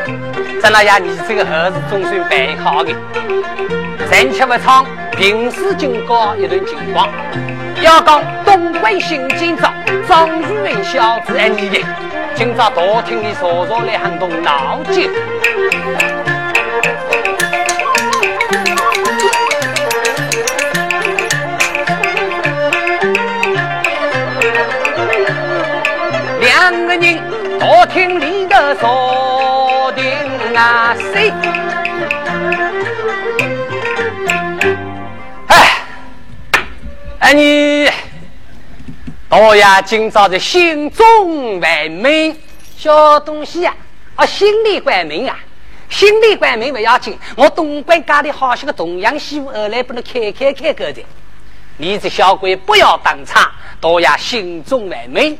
[0.61, 2.93] 在那爷，你这个儿子总算办好的。
[4.09, 7.09] 暂且不唱平时警告一段情况，
[7.81, 9.73] 要讲东归新京兆
[10.07, 11.83] 张玉云小子爱你的，
[12.35, 15.09] 今朝大厅里坐坐来喊动脑筋。
[27.95, 30.03] 厅里的坐定
[30.53, 31.31] 啊谁？
[35.47, 35.81] 哎，
[37.19, 37.89] 哎你，
[39.29, 42.35] 大爷今朝的心中万美，
[42.75, 43.73] 小东西呀，
[44.17, 45.39] 啊心里关门啊，
[45.89, 51.01] 心里关门不要紧，我东关家里好些个同样媳妇后来不能开开开个的，
[51.77, 55.37] 你这小鬼不要当差，大爷心中万美，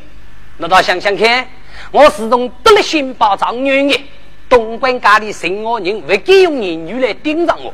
[0.55, 1.45] 那倒想想看。
[1.95, 3.97] 我始终得了心包状元的，
[4.49, 7.73] 东莞家里任何人不敢用言语来盯着我。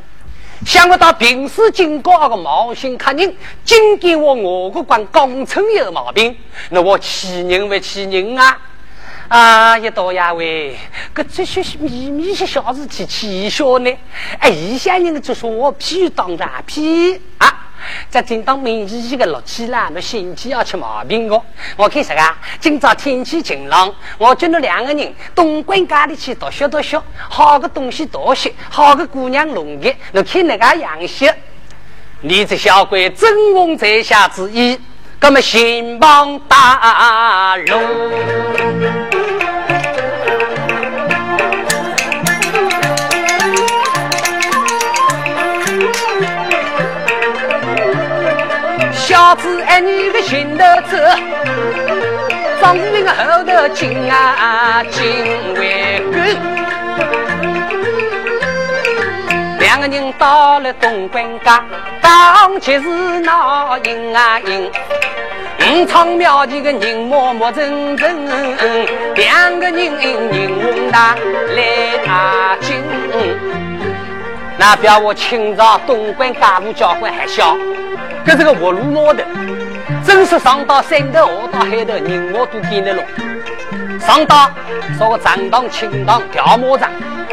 [0.64, 6.38] 想不到平时经过那个毛心客人，竟给我我个官工程有毛病，
[6.70, 8.56] 那我气人不气人啊！
[9.32, 10.76] 啊，一道呀喂，
[11.16, 13.90] 这这些秘密些小事体气笑呢？
[14.40, 17.70] 哎，一些人就说我屁当大屁啊！
[18.10, 21.42] 在正当明日一个落起啦，那心机要出毛病个。
[21.78, 22.36] 我看啥个？
[22.60, 29.96] 今朝天气晴朗，我叫那两个人东关家里去读学读学，好个东西多些，好个姑娘容易。
[30.12, 31.34] 你看那个样式，
[32.20, 34.78] 你这小鬼真翁在下之意，
[35.24, 37.80] 那么心帮大龙。
[48.92, 50.98] 小子爱你的心头走，
[52.60, 55.02] 张玉云后头紧啊紧
[55.56, 56.61] 为根。
[59.72, 61.64] 两个人到了东关家，
[62.02, 64.70] 当即是闹赢啊赢。
[65.62, 68.28] 五场庙前的人默默真真，
[69.16, 71.16] 两个人人红大
[71.56, 72.84] 来啊紧。
[74.58, 77.56] 那表我清朝东关家务教官还小。
[78.26, 79.24] 这是个活路毛的，
[80.06, 83.06] 真是上到山头下到海头，人我都见得拢。
[84.02, 84.52] 上到
[84.98, 86.92] 说个长塘、青塘、条马场，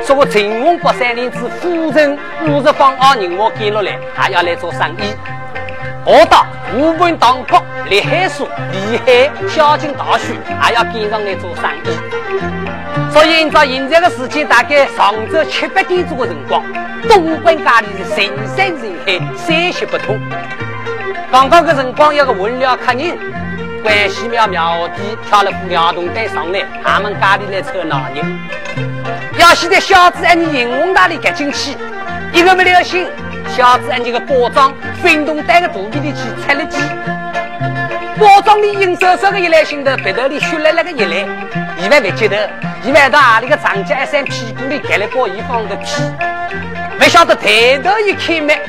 [0.08, 5.12] 说个陈洪北山林子、富城五十方啊，人我见落来，还要来做生意。
[6.02, 13.12] 下到湖畔当国、立海书、离海孝敬大书，还要跟上来做生意。
[13.12, 16.62] 所以，按照现在的时间，大概上周七八点钟的辰光，
[17.06, 20.18] 东关家里是人山人海，三息不通。
[21.30, 23.14] 刚刚的辰光，有个文了客人，
[23.82, 28.97] 关西庙庙底挑了副鸟洞带上来，他们家里来凑闹人。
[29.38, 31.76] 要现在小子按你银红那里夹进去，
[32.32, 33.06] 一个没留心，
[33.56, 36.78] 小子按你个包装分动带个肚皮里去拆了鸡。
[38.18, 41.24] 包装里硬生生的一来心头，鼻头里血来了个一来，
[41.78, 42.50] 以为不记得，
[42.82, 46.02] 以为到阿里个长家一扇屁股里盖了包一方的屁，
[46.98, 48.60] 不晓得抬头一看没。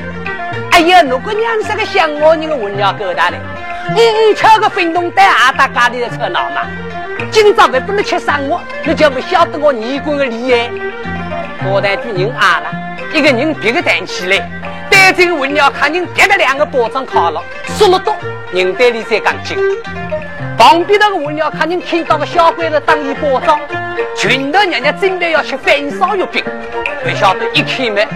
[0.70, 3.36] 哎呀，如果娘是个乡下人的文鸟狗大嘞，
[3.88, 6.62] 嗯嗯，吃个分动蛋啊，大家里的车闹嘛。
[7.30, 10.70] 今朝还不能吃生活，你就不晓得我尼姑的厉害。
[11.64, 12.70] 我带句人啊了，
[13.12, 14.50] 一个人别个弹起来，
[14.90, 17.42] 带这个文鸟看人别的两个包装卡了，
[17.76, 18.14] 说了多，
[18.52, 19.56] 人袋里再讲紧。
[20.56, 23.60] 旁边那个文鸟看人听到个小鬼子当一包装，
[24.16, 26.42] 群头娘娘准备要吃翻烧月饼，
[27.04, 28.06] 不晓得一开门，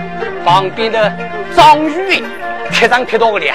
[0.44, 1.12] 旁边的
[1.54, 2.24] 张玉云。
[2.72, 3.54] 贴上贴到个脸，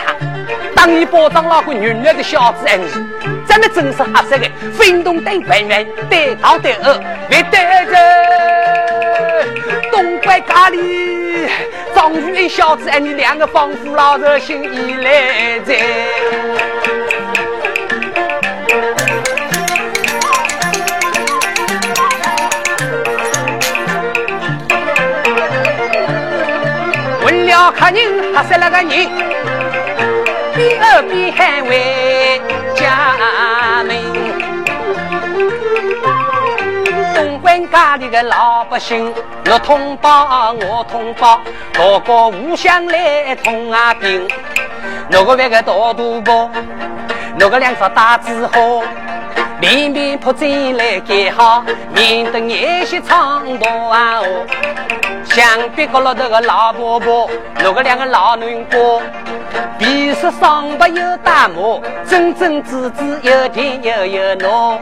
[0.74, 4.48] 当你包装那个原来的小子儿，咱们真是黑色的，
[4.78, 6.96] 分动灯白面，对头对二，
[7.28, 7.98] 别对着
[9.92, 11.48] 东关家里
[11.96, 15.80] 张玉你小子，你两个仿佛老热心依来在。
[27.24, 28.90] 问了客人，他是那个人，
[30.56, 32.39] 边儿边喊为
[37.72, 39.14] 家里的老百姓，
[39.46, 41.40] 我通报我通报，
[41.74, 44.28] 大家互相来通啊兵。
[45.10, 46.50] 那个那个大肚婆，
[47.38, 48.82] 那个两只大字号，
[49.60, 51.64] 面面扑进来盖好，
[51.94, 54.46] 免得眼些长大啊哦。
[55.30, 59.00] 墙壁角落头个老婆婆，那个两个老囡哥，
[59.78, 64.78] 皮色双白又大模，真真子子又甜又有糯。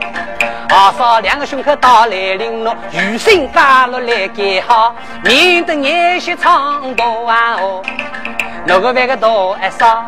[0.69, 7.81] 二嫂两个胸口打来领咯，雨伞加落来盖好，免得眼些长大啊哦。
[8.65, 10.05] 那个那个大二嫂，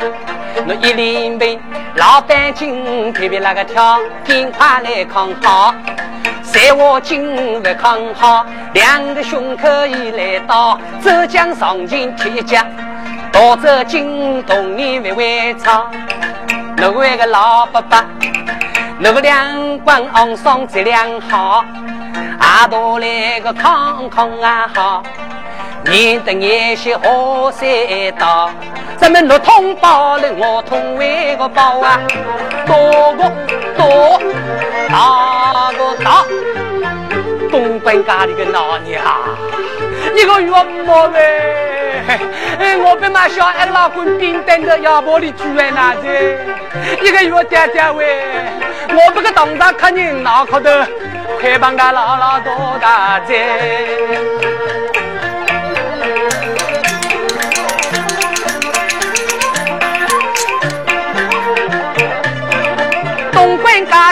[0.67, 1.59] 我一领兵，
[1.95, 5.73] 老板紧偏偏那个跳，尽快来看好。
[6.51, 8.43] 在我今日康好，
[8.73, 12.65] 两个胸口已来到，浙江上京铁匠，
[13.31, 15.85] 到这京东你微微唱，
[16.75, 18.03] 那个那个老伯伯。
[18.97, 21.63] 那个两官昂双质量好，
[22.39, 25.03] 阿多来个康康啊好，
[25.89, 27.67] 免得眼些好三
[28.17, 28.51] 道。
[28.97, 31.99] 咱们六通包了，我通为个包啊，
[32.67, 33.23] 多个
[33.77, 34.21] 多，
[34.89, 36.25] 大个大。
[37.49, 39.03] 东关家里个老娘，
[40.15, 40.51] 一个月
[40.85, 42.19] 没呗？
[42.83, 46.05] 我被那小矮老公冰冻的腰包里住在哪子？
[47.01, 48.05] 一个月点点喂，
[48.89, 50.69] 我不个当大客人脑壳头，
[51.39, 53.33] 快帮他老老多大子。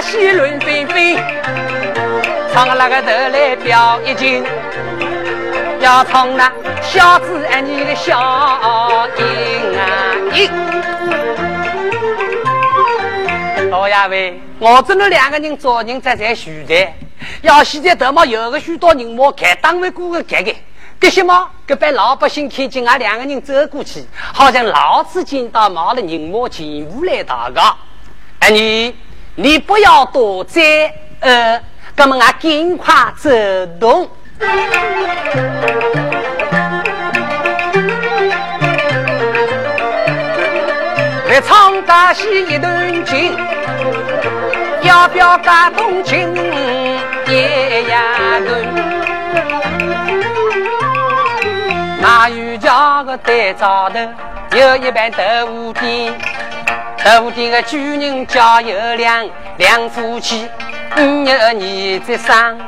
[0.07, 1.15] 关家西轮飞飞。
[2.53, 4.41] 唱那个头来表一惊，
[5.81, 6.51] 要唱那
[6.81, 8.17] 小子爱你的小
[9.17, 9.25] 音
[9.77, 10.49] 啊音。
[13.69, 16.87] 老爷喂，我这那两个人做人在在徐的，
[17.41, 20.55] 要现在头毛有个许多人我看单位过个改改，
[21.01, 27.61] 这些嘛，给被老百姓看见俺两个人走过去，好像老子见到毛了人我进屋来打个。
[28.39, 28.95] 哎你，
[29.39, 31.61] 你不要多嘴呃。
[31.95, 33.29] 那么，俺尽快走
[33.79, 34.07] 动。
[41.27, 43.35] 来唱大戏一段情，
[44.81, 46.35] 要不要感动情
[47.27, 48.63] 也呀个？
[51.99, 53.99] 马玉家个对灶头
[54.55, 55.17] 有一盘豆
[55.47, 56.13] 腐店，
[57.07, 60.45] 豆腐店的主人家有良，两夫妻。
[60.97, 62.59] 五月儿子生，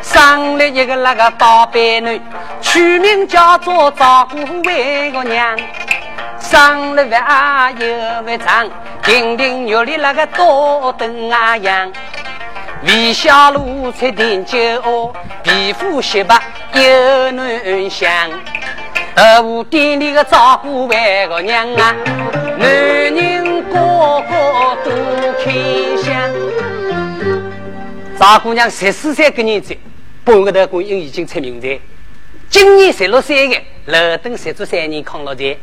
[0.00, 2.20] 生了一个那个宝贝女，
[2.60, 5.58] 取名叫做赵姑为个娘。
[6.38, 8.70] 生了娃又不长，
[9.02, 11.92] 亭亭玉立那个多灯啊样。
[12.84, 15.12] 微笑露出点酒窝，
[15.42, 16.40] 皮肤雪白
[16.72, 18.08] 又嫩香。
[19.16, 21.96] 二五店里个赵姑为个娘啊，
[22.58, 23.35] 男人
[23.76, 24.34] 个个
[24.84, 24.90] 都
[25.44, 25.52] 开
[26.02, 26.32] 香。
[28.18, 29.78] 赵姑娘十四岁个年纪，
[30.24, 31.80] 半个头观音已经出名的。
[32.48, 35.56] 今年十六岁的楼等十足三年康乐在。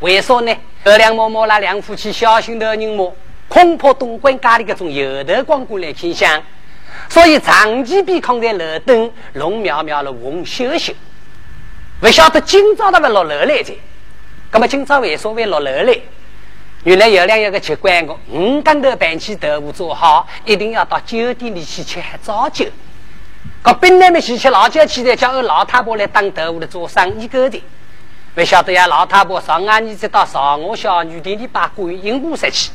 [0.00, 0.52] 为啥呢？
[0.82, 3.14] 二两嬷嬷那两夫妻小心头人么？
[3.48, 6.42] 恐怕东关家里个种油头光棍来倾向，
[7.08, 10.92] 所以长期被扛在楼等龙苗苗的红秀秀。
[12.00, 13.72] 不晓得今朝他们落楼来着？
[14.50, 15.96] 那么今朝为啥会落楼来？
[16.84, 22.66] 原来有两有个习惯个，五更头办起豆腐做好，一定要到酒店里去吃早酒。
[23.62, 27.62] 可本来没去吃老酒，起来叫俺老太婆来当豆腐的做生意个的。
[28.34, 32.70] 不晓得呀，老太婆上俺儿子到上我小女店里把观音菩萨去，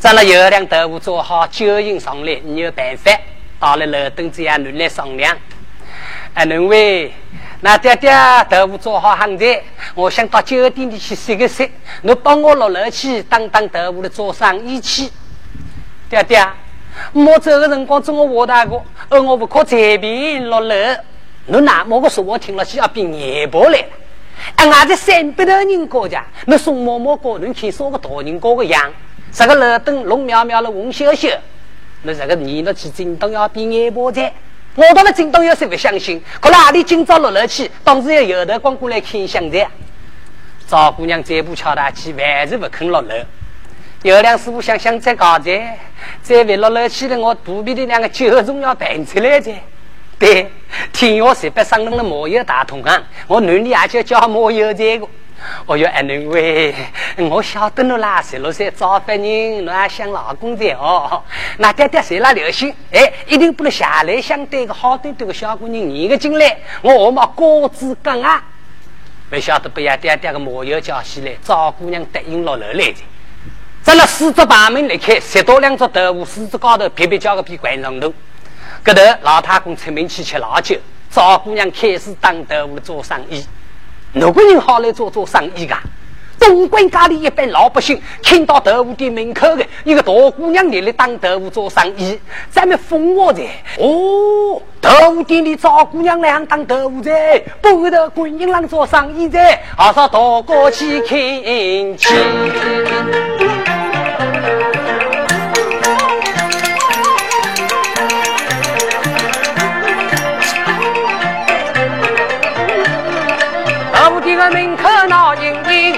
[0.00, 3.12] 咱那有两豆腐做好，酒饮上来，你有办法，
[3.60, 5.36] 到了楼等这样来商量。
[6.34, 7.12] 哎，两位。
[7.60, 8.12] 那爹爹
[8.48, 9.60] 豆腐做好很在，
[9.96, 11.68] 我想到酒店里去吃个食，
[12.02, 15.10] 你帮我落楼去当当豆腐的做生意去。
[16.08, 16.46] 爹爹，
[17.12, 20.74] 我走的辰光，做我沃大哥，而我不可随便落楼。
[21.46, 23.86] 你那么个说我听了去要变眼婆来了。
[24.54, 28.88] 哎，俺在三百多人国家，你宋嬷嬷哥，你看说个大人哥个样，
[29.32, 31.28] 这个楼灯龙苗苗的红秀秀，
[32.02, 34.32] 那这个你那去京东要比眼婆在。
[34.78, 36.22] 我到了京东，有谁不相信？
[36.38, 37.68] 可哪里今朝落楼去？
[37.82, 39.66] 当时有油头光过来看相的。
[40.68, 43.12] 赵姑娘再不敲大起，还是不肯落楼。
[44.02, 45.76] 有两师傅想想再搞再，
[46.22, 49.52] 再为落楼去了，我肚皮的两个酒盅要搬出来噻。
[50.16, 50.48] 对，
[50.92, 55.08] 天我十八上弄了莫油大同行，我男的也就叫莫油这个。
[55.66, 56.74] 哦哟，二女喂，
[57.30, 61.22] 我晓得侬啦，十六岁早发人，侬还想老公的哦。
[61.58, 62.74] 那爹爹谁来留心？
[62.92, 68.42] 哎，一定不能下来相对个好端端个小姑娘，你个进来，我我嘛高子刚啊。
[69.30, 72.96] 不晓得不要爹爹个莫油叫起来，赵姑娘答应落楼来的。
[73.82, 78.12] 咱那四只把门离开，十多两只豆腐，四只高头撇撇叫个比关上头。
[78.84, 80.76] 搿头老太公出门去吃老酒，
[81.10, 83.44] 赵姑娘开始当豆腐做生意。
[84.12, 85.78] 哪个人好来做做生意噶？
[86.40, 93.42] 东关家里一般老百姓看到豆腐店门口的一个大姑娘来来当豆腐做生意，咱们封我的
[93.76, 94.62] 哦。
[94.80, 97.10] 豆腐店里赵姑娘来当豆腐的，
[97.60, 101.18] 不会的观音郎做生意在，还是大过去看
[101.98, 102.14] 去。
[114.50, 115.94] 门口闹盈盈，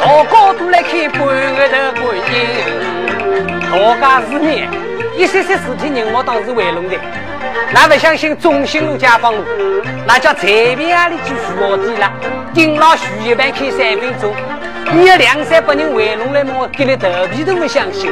[0.00, 1.20] 大家都来看半
[1.54, 2.24] 个头观音。
[4.00, 4.66] 大家是你，
[5.16, 6.96] 一些些事体人我当是为弄的。
[7.72, 9.44] 那不相信中心路、解放路，
[10.06, 12.10] 那叫随便啊里去徐我店了。
[12.54, 14.34] 顶老徐一般开三分钟，
[14.92, 18.10] 你要两三百人围拢来，我给你头皮都不相信。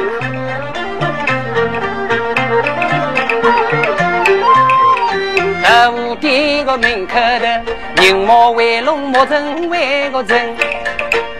[5.69, 10.57] 豆腐店个门口头，人莫围拢，莫成围个人。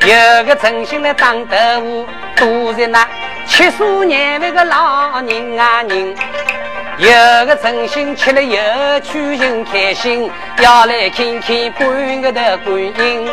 [0.05, 3.07] 有个诚心来当豆腐，都是那
[3.47, 6.15] 七十年那个老人啊人。
[6.99, 13.27] 有个诚心吃了又取心开心，要来看看半个的观音。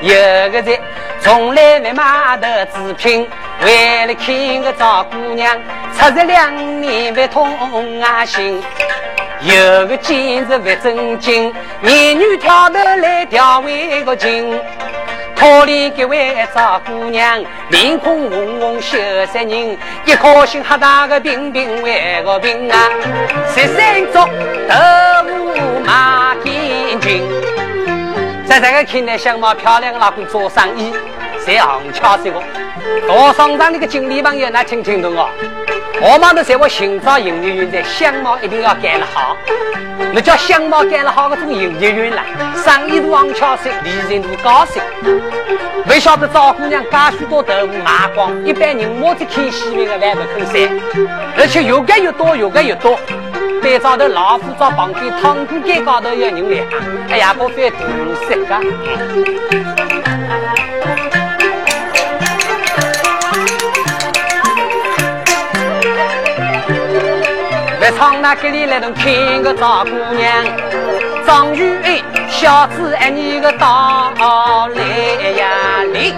[0.00, 0.14] 有
[0.50, 0.80] 个在
[1.20, 3.28] 从来没买的纸品，
[3.62, 5.54] 为了看个赵姑娘，
[5.92, 8.62] 出入两年没通啊心。
[9.44, 14.58] 有个今日不正经，美女挑头来调为个情。
[15.36, 19.76] 可怜这位赵姑娘，脸孔红红羞涩人，
[20.06, 22.88] 一颗心黑大个平平为个平啊！
[23.54, 24.18] 十三足
[24.66, 24.74] 豆
[25.28, 27.22] 腐马天金，
[28.46, 30.90] 在这个看来相貌漂亮的老公做生意，
[31.44, 32.42] 谁行巧些个？
[33.06, 35.28] 大商场那个经理朋友，那听听懂哦。
[36.00, 39.36] 我妈都在我寻找营业员的相貌一定要改了好，
[40.12, 42.22] 那叫相貌改了好，个种营业员了，
[42.62, 44.80] 生意都旺巧些，利润都高些。
[45.86, 50.68] 不晓得赵姑娘加许多豆腐卖光，一般人摸着看戏的来不肯塞，
[51.38, 52.98] 而且越改越多，越改越多。
[53.62, 56.64] 班长头老虎找旁边汤锅盖高头有人来，
[57.10, 57.78] 哎呀，不费大
[58.28, 58.60] 事个。
[67.84, 70.32] 在窗那给里来能看个赵姑娘，
[71.26, 74.10] 张玉英小子爱你个到
[74.74, 74.82] 来
[75.32, 75.46] 呀
[75.92, 76.14] 来，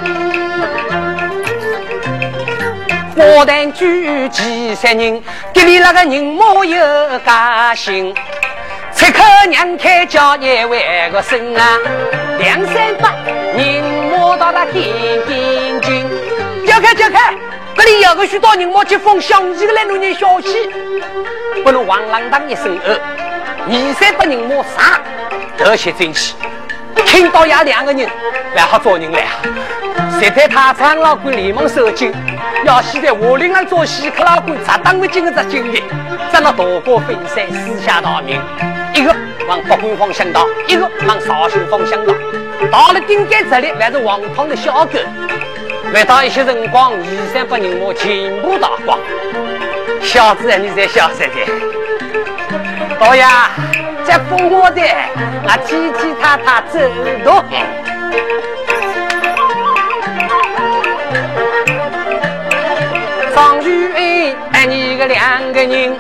[3.16, 5.20] 花旦举几十人，
[5.52, 6.78] 给里那个人莫有
[7.26, 8.14] 家心，
[8.94, 11.78] 出口娘开叫一万个声啊，
[12.38, 13.12] 两三百
[13.56, 14.84] 人莫到那天
[15.26, 16.06] 边军，
[16.64, 17.34] 叫开叫开。
[17.78, 20.70] 这里有个许多人，我接风响起的来弄点消息，
[21.62, 22.94] 不能王浪当一声二，
[23.68, 25.00] 二三百人莫杀，
[25.57, 26.34] 得些真气。
[27.04, 28.09] 听到呀两个人，
[28.54, 29.18] 来好做人了。
[30.20, 32.12] 实在他张老官连忙收紧，
[32.64, 35.82] 要现在我领俺做西客老官，咋当不进个这经历？
[36.32, 38.40] 咱那大过分散，四下逃命，
[38.94, 39.14] 一个
[39.48, 42.12] 往北关方向逃，一个往绍兴方向逃。
[42.70, 44.98] 到了顶街这里，还是王汤的小狗。
[45.92, 48.98] 每到一些辰光，二三百人马全部打光。
[50.03, 51.34] 小子，你在笑什么？
[52.99, 53.28] 导演，
[54.05, 54.82] 在封我的，
[55.45, 56.78] 我踢踢踏踏走
[57.24, 57.43] 路。
[63.34, 65.99] 张玉英，爱你个两个人，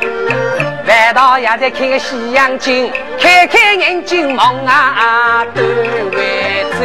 [0.86, 6.84] 晚到也在看个西洋镜，开开眼睛望啊，对外走。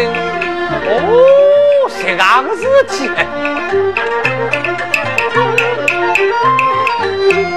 [0.90, 0.92] 哦。
[2.04, 2.24] 这个
[2.56, 3.10] 事体，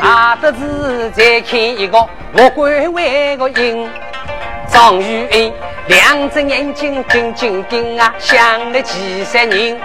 [0.00, 1.98] 阿德子再看一个
[2.36, 3.88] 我关外个人，
[4.68, 5.52] 张玉英
[5.86, 9.80] 两只眼睛定定定啊，想了几十年。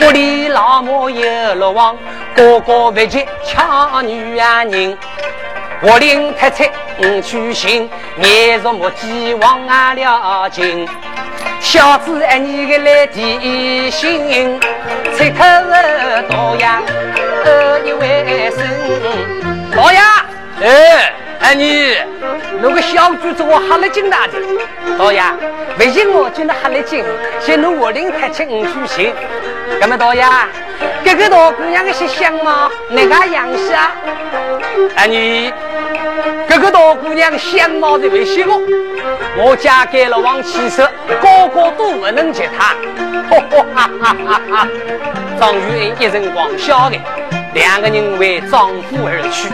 [0.00, 1.96] 屋里老母有落王，
[2.34, 4.96] 哥哥不急抢女啊人。
[5.80, 7.88] 我领太太五去行，
[8.22, 10.88] 夜入木鸡往啊了情。
[11.60, 14.58] 小子爱你个来提醒，
[15.16, 16.82] 出口大呀，
[17.44, 18.64] 二一为生，
[19.76, 19.98] 老爷，
[20.62, 21.96] 哎，爱你，
[22.62, 24.34] 那个小猪子我哈了劲大的，
[24.96, 25.22] 老爷，
[25.78, 27.04] 为信我今日哈了劲，
[27.40, 29.12] 先弄我领太清五去行，
[29.80, 30.24] 干么老爷？
[31.04, 33.92] 这个大姑娘的些相貌，哪个样式啊？
[34.96, 35.52] 爱你。
[36.48, 38.58] 这个大姑娘相貌的为什么？
[39.36, 40.90] 我嫁给了王七色，
[41.20, 42.74] 个个都不能及她。
[43.28, 43.36] 哈
[43.74, 44.68] 哈哈哈哈！
[45.38, 46.96] 张玉英一阵狂笑的，
[47.52, 49.50] 两个人为丈夫而去。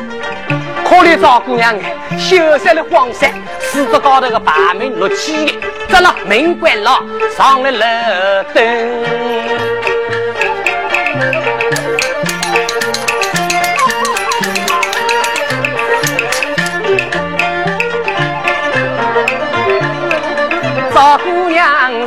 [0.85, 5.53] 可怜赵姑娘哎，羞涩的黄衫，四子高头的白门落起的，
[5.89, 7.03] 怎了门关了，
[7.37, 7.85] 上了楼
[8.55, 9.24] 灯。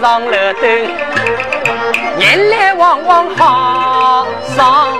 [0.07, 0.71] 上楼登，
[2.17, 4.97] 眼泪汪汪好伤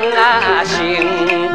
[0.65, 1.49] 心。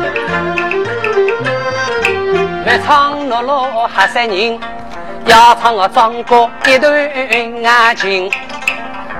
[2.64, 4.58] 越唱落落吓死人，
[5.26, 6.94] 要唱个张哥一段
[7.62, 8.30] 爱情。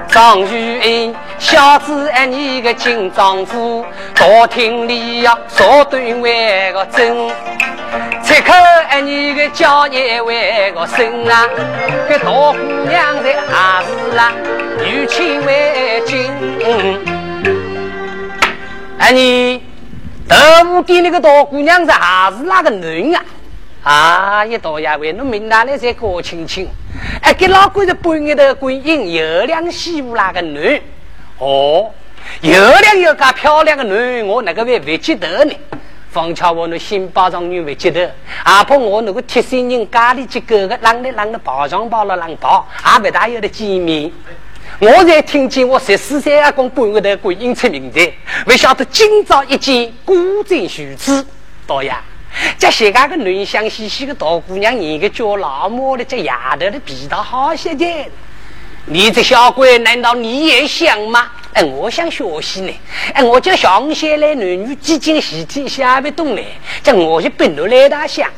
[0.08, 7.30] 张玉英，小子爱你个金丈夫，大厅里呀说对为个真。
[8.32, 8.52] 出口
[8.88, 11.46] 爱你个叫一为个生啊，
[12.08, 12.56] 个大姑
[12.88, 14.32] 娘在还是啦，
[14.78, 16.32] 有亲为亲。
[18.96, 19.62] 哎你，
[20.26, 23.22] 豆腐店那个大姑娘在还是那个女啊？
[23.82, 26.66] 啊，一道呀为侬明哪来再搞亲亲？
[27.20, 30.80] 哎，给老鬼子半夜的鬼影，有两媳妇那个女？
[31.36, 31.90] 哦，
[32.40, 35.52] 有两有个漂亮的女，我那个会不记得呢？
[36.12, 44.12] 方巧我那新包装女会记得，阿婆我那个贴心人家里几个个啷的啷的包装包了啷包，也不大有的见面。
[44.78, 48.12] 我才听见我十四岁阿公半个头鬼影出名的，
[48.44, 51.26] 不晓得今朝一见孤枕虚子，
[51.66, 52.02] 导呀，
[52.58, 57.86] 这些个个嫩香兮兮的大姑娘，一个叫老母的，这丫头的皮套好些的。
[58.86, 61.28] 你这小鬼，难道你也想吗？
[61.54, 62.80] 哎，我想学习呢。
[63.14, 68.28] 哎，我叫上些来男女之间习题下不懂嘞，这我就本着来大想。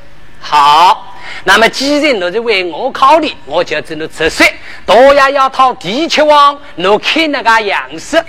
[0.40, 4.46] 好，那么既然你是为我考虑，我就只能直说，
[4.84, 8.22] 多呀要讨第七王，你看那个样式。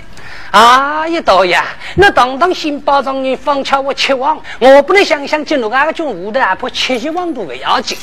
[0.52, 1.60] 啊，一大爷，
[1.96, 7.98] 那当当新包装人放巧我七王，我不能想象进入那个种屋的阿婆七七王都不要紧。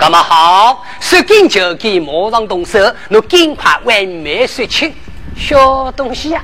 [0.00, 2.78] 那么好，说紧就紧，马上动手，
[3.08, 4.94] 你尽快完美说清。
[5.36, 6.42] 小东西呀，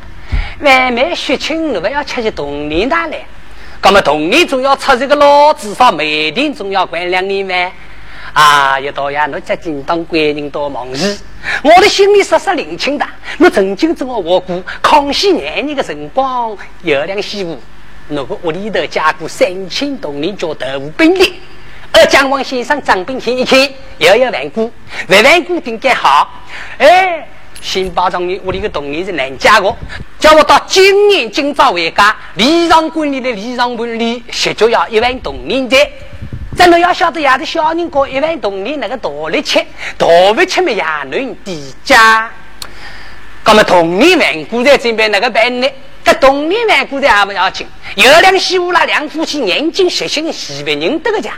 [0.61, 3.25] 外面血清，你不要吃起童年大来。
[3.81, 7.73] 那么童年总要出这个老，至少每天总要关两年呗。
[8.33, 11.17] 啊，一道呀，你这紧当官人多忙事，
[11.63, 13.07] 我的心里实实领清的。
[13.39, 17.57] 我曾经怎么话过康熙年年的辰光，有两媳妇，
[18.09, 21.41] 那个屋里头加过三千铜铃叫豆腐饼的。
[21.95, 23.59] 二江王先生张兵看一看，
[23.99, 24.71] 又要顽固，
[25.09, 26.29] 万顽固定该好，
[26.79, 27.27] 哎。
[27.63, 29.75] 新包装的屋里的童年是难加的，
[30.19, 35.75] 叫我到今年今朝回家，礼让管理的礼让管理，十足要一万铜银的。
[36.55, 39.59] 咱侬要晓得，呀，的小人过一万铜银那个大力吃，
[39.97, 42.31] 大不吃么也能抵价。
[43.47, 45.67] 那么铜年万古在这边那个办呢？
[46.05, 51.33] 这铜银万古在还不要紧，有两媳妇那，两夫妻年轻实心，喜别人得个家。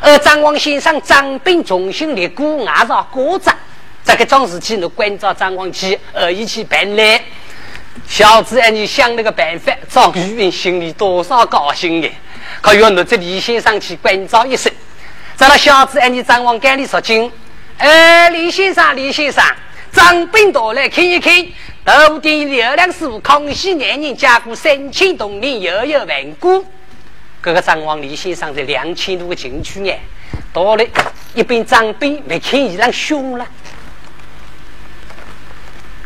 [0.00, 3.50] 而张王先生张兵重新立股，外上国子。
[4.04, 7.20] 这个桩事体，你关照张王去，呃，一起办来。
[8.06, 12.08] 小子，哎，你想那个办法，张玉云心里多少高兴的。
[12.60, 14.72] 可要你这李先生去关照一声。
[15.34, 17.30] 咱那小子，哎，你张王赶里说清。
[17.78, 19.44] 哎，李先生，李先生，
[19.92, 21.32] 张兵到来看一看。
[21.84, 26.64] 头顶刘两师傅，康熙年年加过三千铜铃，又有万古。
[27.42, 29.92] 这个张王李先生在两千多个进去呢，
[30.52, 30.84] 到了
[31.34, 33.44] 一边张兵没看一样凶了。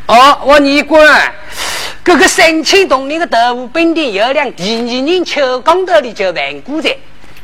[0.06, 1.34] 哦，我你管，
[2.02, 6.96] 这个三千多年的豆腐饼店有辆第二年秋光头的叫万古在，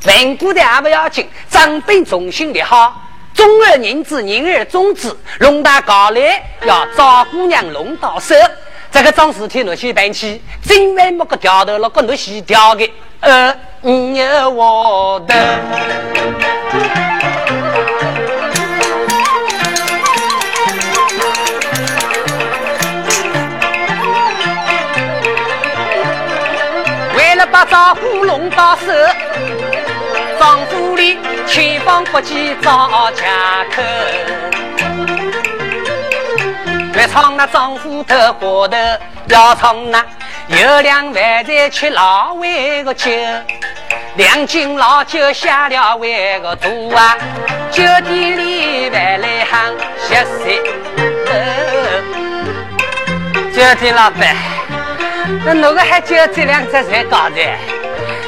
[0.06, 2.98] 万古在还不要紧，长辈重新立好，
[3.34, 8.34] 中儿人子，人儿中子，龙大高来要赵姑娘龙到手，
[8.90, 14.22] 这个张事体那些办起，今晚没个调头了，个那些调的，呃，你
[14.54, 15.34] 我的。
[27.16, 28.92] 为了把招呼弄到手，
[30.38, 30.58] 丈
[31.46, 33.24] 千方百计找借
[33.74, 33.82] 口。
[36.92, 38.76] 别唱那丈夫的过头，
[39.26, 40.04] 要唱那
[40.48, 43.10] 有两饭菜吃老味个酒，
[44.16, 47.16] 两斤老酒下了为个肚啊，
[47.70, 50.46] 酒店里饭来行十三。
[53.52, 54.36] 酒店老板，
[55.44, 57.40] 那哪个还酒这两只才搞的？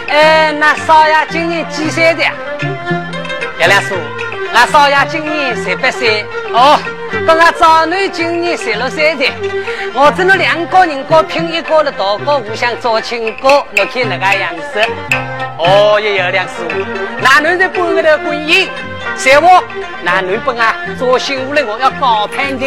[0.09, 2.25] 哎，那少爷今年几岁的？
[3.59, 3.95] 月亮叔，
[4.53, 6.25] 那少爷今年十八岁。
[6.53, 6.79] 哦。
[7.27, 9.25] 跟俺长女今年十六岁的，
[9.95, 14.85] 我只能两个人各拼一个了大哥互相做亲哥，你看那个样子。
[15.57, 16.65] 哦，也有两叔，
[17.23, 18.69] 男人在半个头婚姻，
[19.17, 19.63] 谁话？
[20.03, 22.67] 男人本啊，做媳妇的我要高攀的。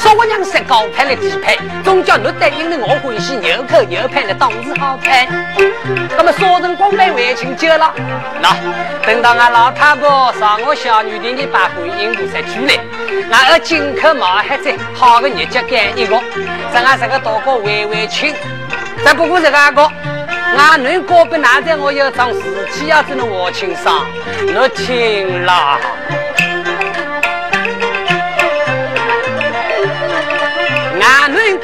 [0.00, 5.28] 说我娘是高攀的低攀，总叫你答应了我欢喜，又口又攀的当时好攀。
[6.16, 7.92] 那么说人光买为情酒了，
[8.40, 8.56] 那
[9.06, 12.80] 等到俺老太婆上我小女的，你把婚姻簿才出来，
[13.30, 16.18] 俺要金口毛孩子好个日脚干一个，
[16.72, 18.34] 咱俺这个大哥为为亲，
[19.04, 19.86] 再不过这个个，
[20.56, 22.40] 俺女哥不拿在我有桩事
[22.72, 24.06] 情要只能我亲上，
[24.46, 25.78] 你听了。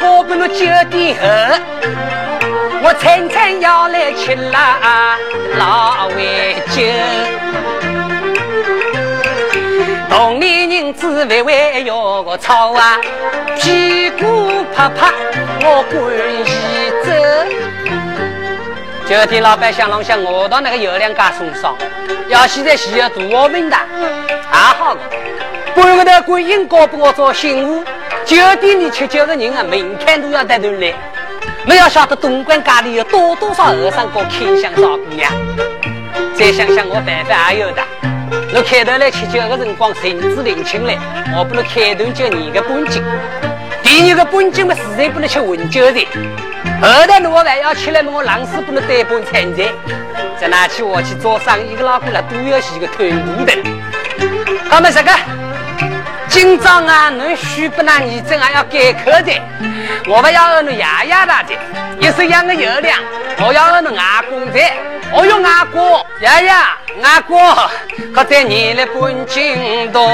[0.07, 0.55] 俺们过不了九
[0.89, 1.27] 点后，
[2.81, 5.19] 我餐餐要来吃啦
[5.59, 6.83] 老味酒。
[10.09, 12.97] 同龄人子微微要个吵啊，
[13.59, 15.13] 屁股拍拍
[15.63, 15.99] 我滚
[16.47, 17.11] 一走。
[19.09, 21.77] 酒店老板想啷想我到那个油两家送上，
[22.29, 23.77] 要现在需要多少名的？
[24.51, 24.97] 还好，
[25.75, 27.85] 半个头观音搞不我做新屋。
[28.27, 30.93] 酒店里吃酒的人啊，门槛都要带头来。
[31.65, 35.31] 你要晓得东莞家里有多多少和尚搞看相少姑娘。
[36.35, 37.83] 再想想我办法也有的。
[38.53, 40.99] 我开头来吃酒的辰光，甚至领情来，
[41.39, 43.01] 我不能开头就你个本金。
[43.85, 46.05] 第二个本金嘛，实在不能吃混酒的。
[46.83, 49.63] 后头我还要吃了嘛，我老是不能带本参赛。
[50.41, 53.53] 在哪去我去做生意的老公了，都要洗个团骨的。
[54.69, 55.13] 他们这个。
[56.29, 59.41] 今朝啊，侬许不那儿子还要改口的，
[60.07, 61.55] 我不要二侬爷爷大的，
[62.01, 62.99] 一手养个油粮，
[63.39, 64.61] 我要二侬外公的，
[65.13, 66.53] 我有外公爷爷
[67.03, 67.41] 外公，
[68.13, 70.07] 可在你的本金多，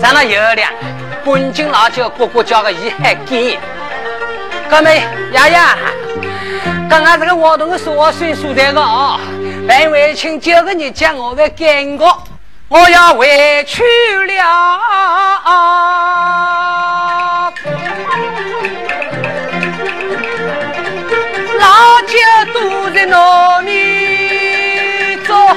[0.00, 0.70] 咱那油粮
[1.24, 3.58] 本金老叫哥哥叫个伊还给，
[4.70, 5.58] 哥们爷爷，
[6.88, 9.18] 刚刚这个活动是我算数的个哦，
[9.66, 12.22] 办为亲九个日将我的干过。
[12.68, 13.84] 我要回去
[14.26, 14.34] 了，
[21.60, 22.18] 老酒
[22.52, 25.56] 都在糯米做，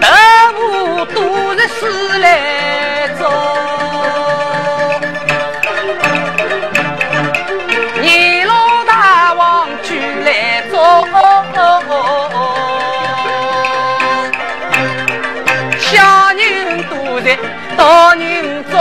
[0.00, 0.06] 豆
[0.58, 2.26] 腐都是死来
[17.84, 18.80] 大人做，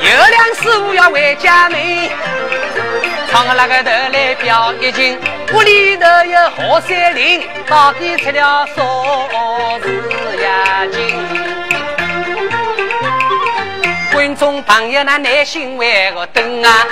[0.00, 1.78] 有两师傅要回家门，
[3.30, 5.18] 唱个那个头来表一情，
[5.52, 8.82] 屋里头有何三林，到底出了啥
[9.82, 9.86] 事
[10.42, 11.35] 呀？
[14.38, 16.86] 观众朋友，那耐心为我等啊，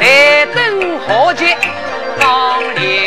[0.00, 1.56] 待等好节
[2.18, 2.99] 刚临清。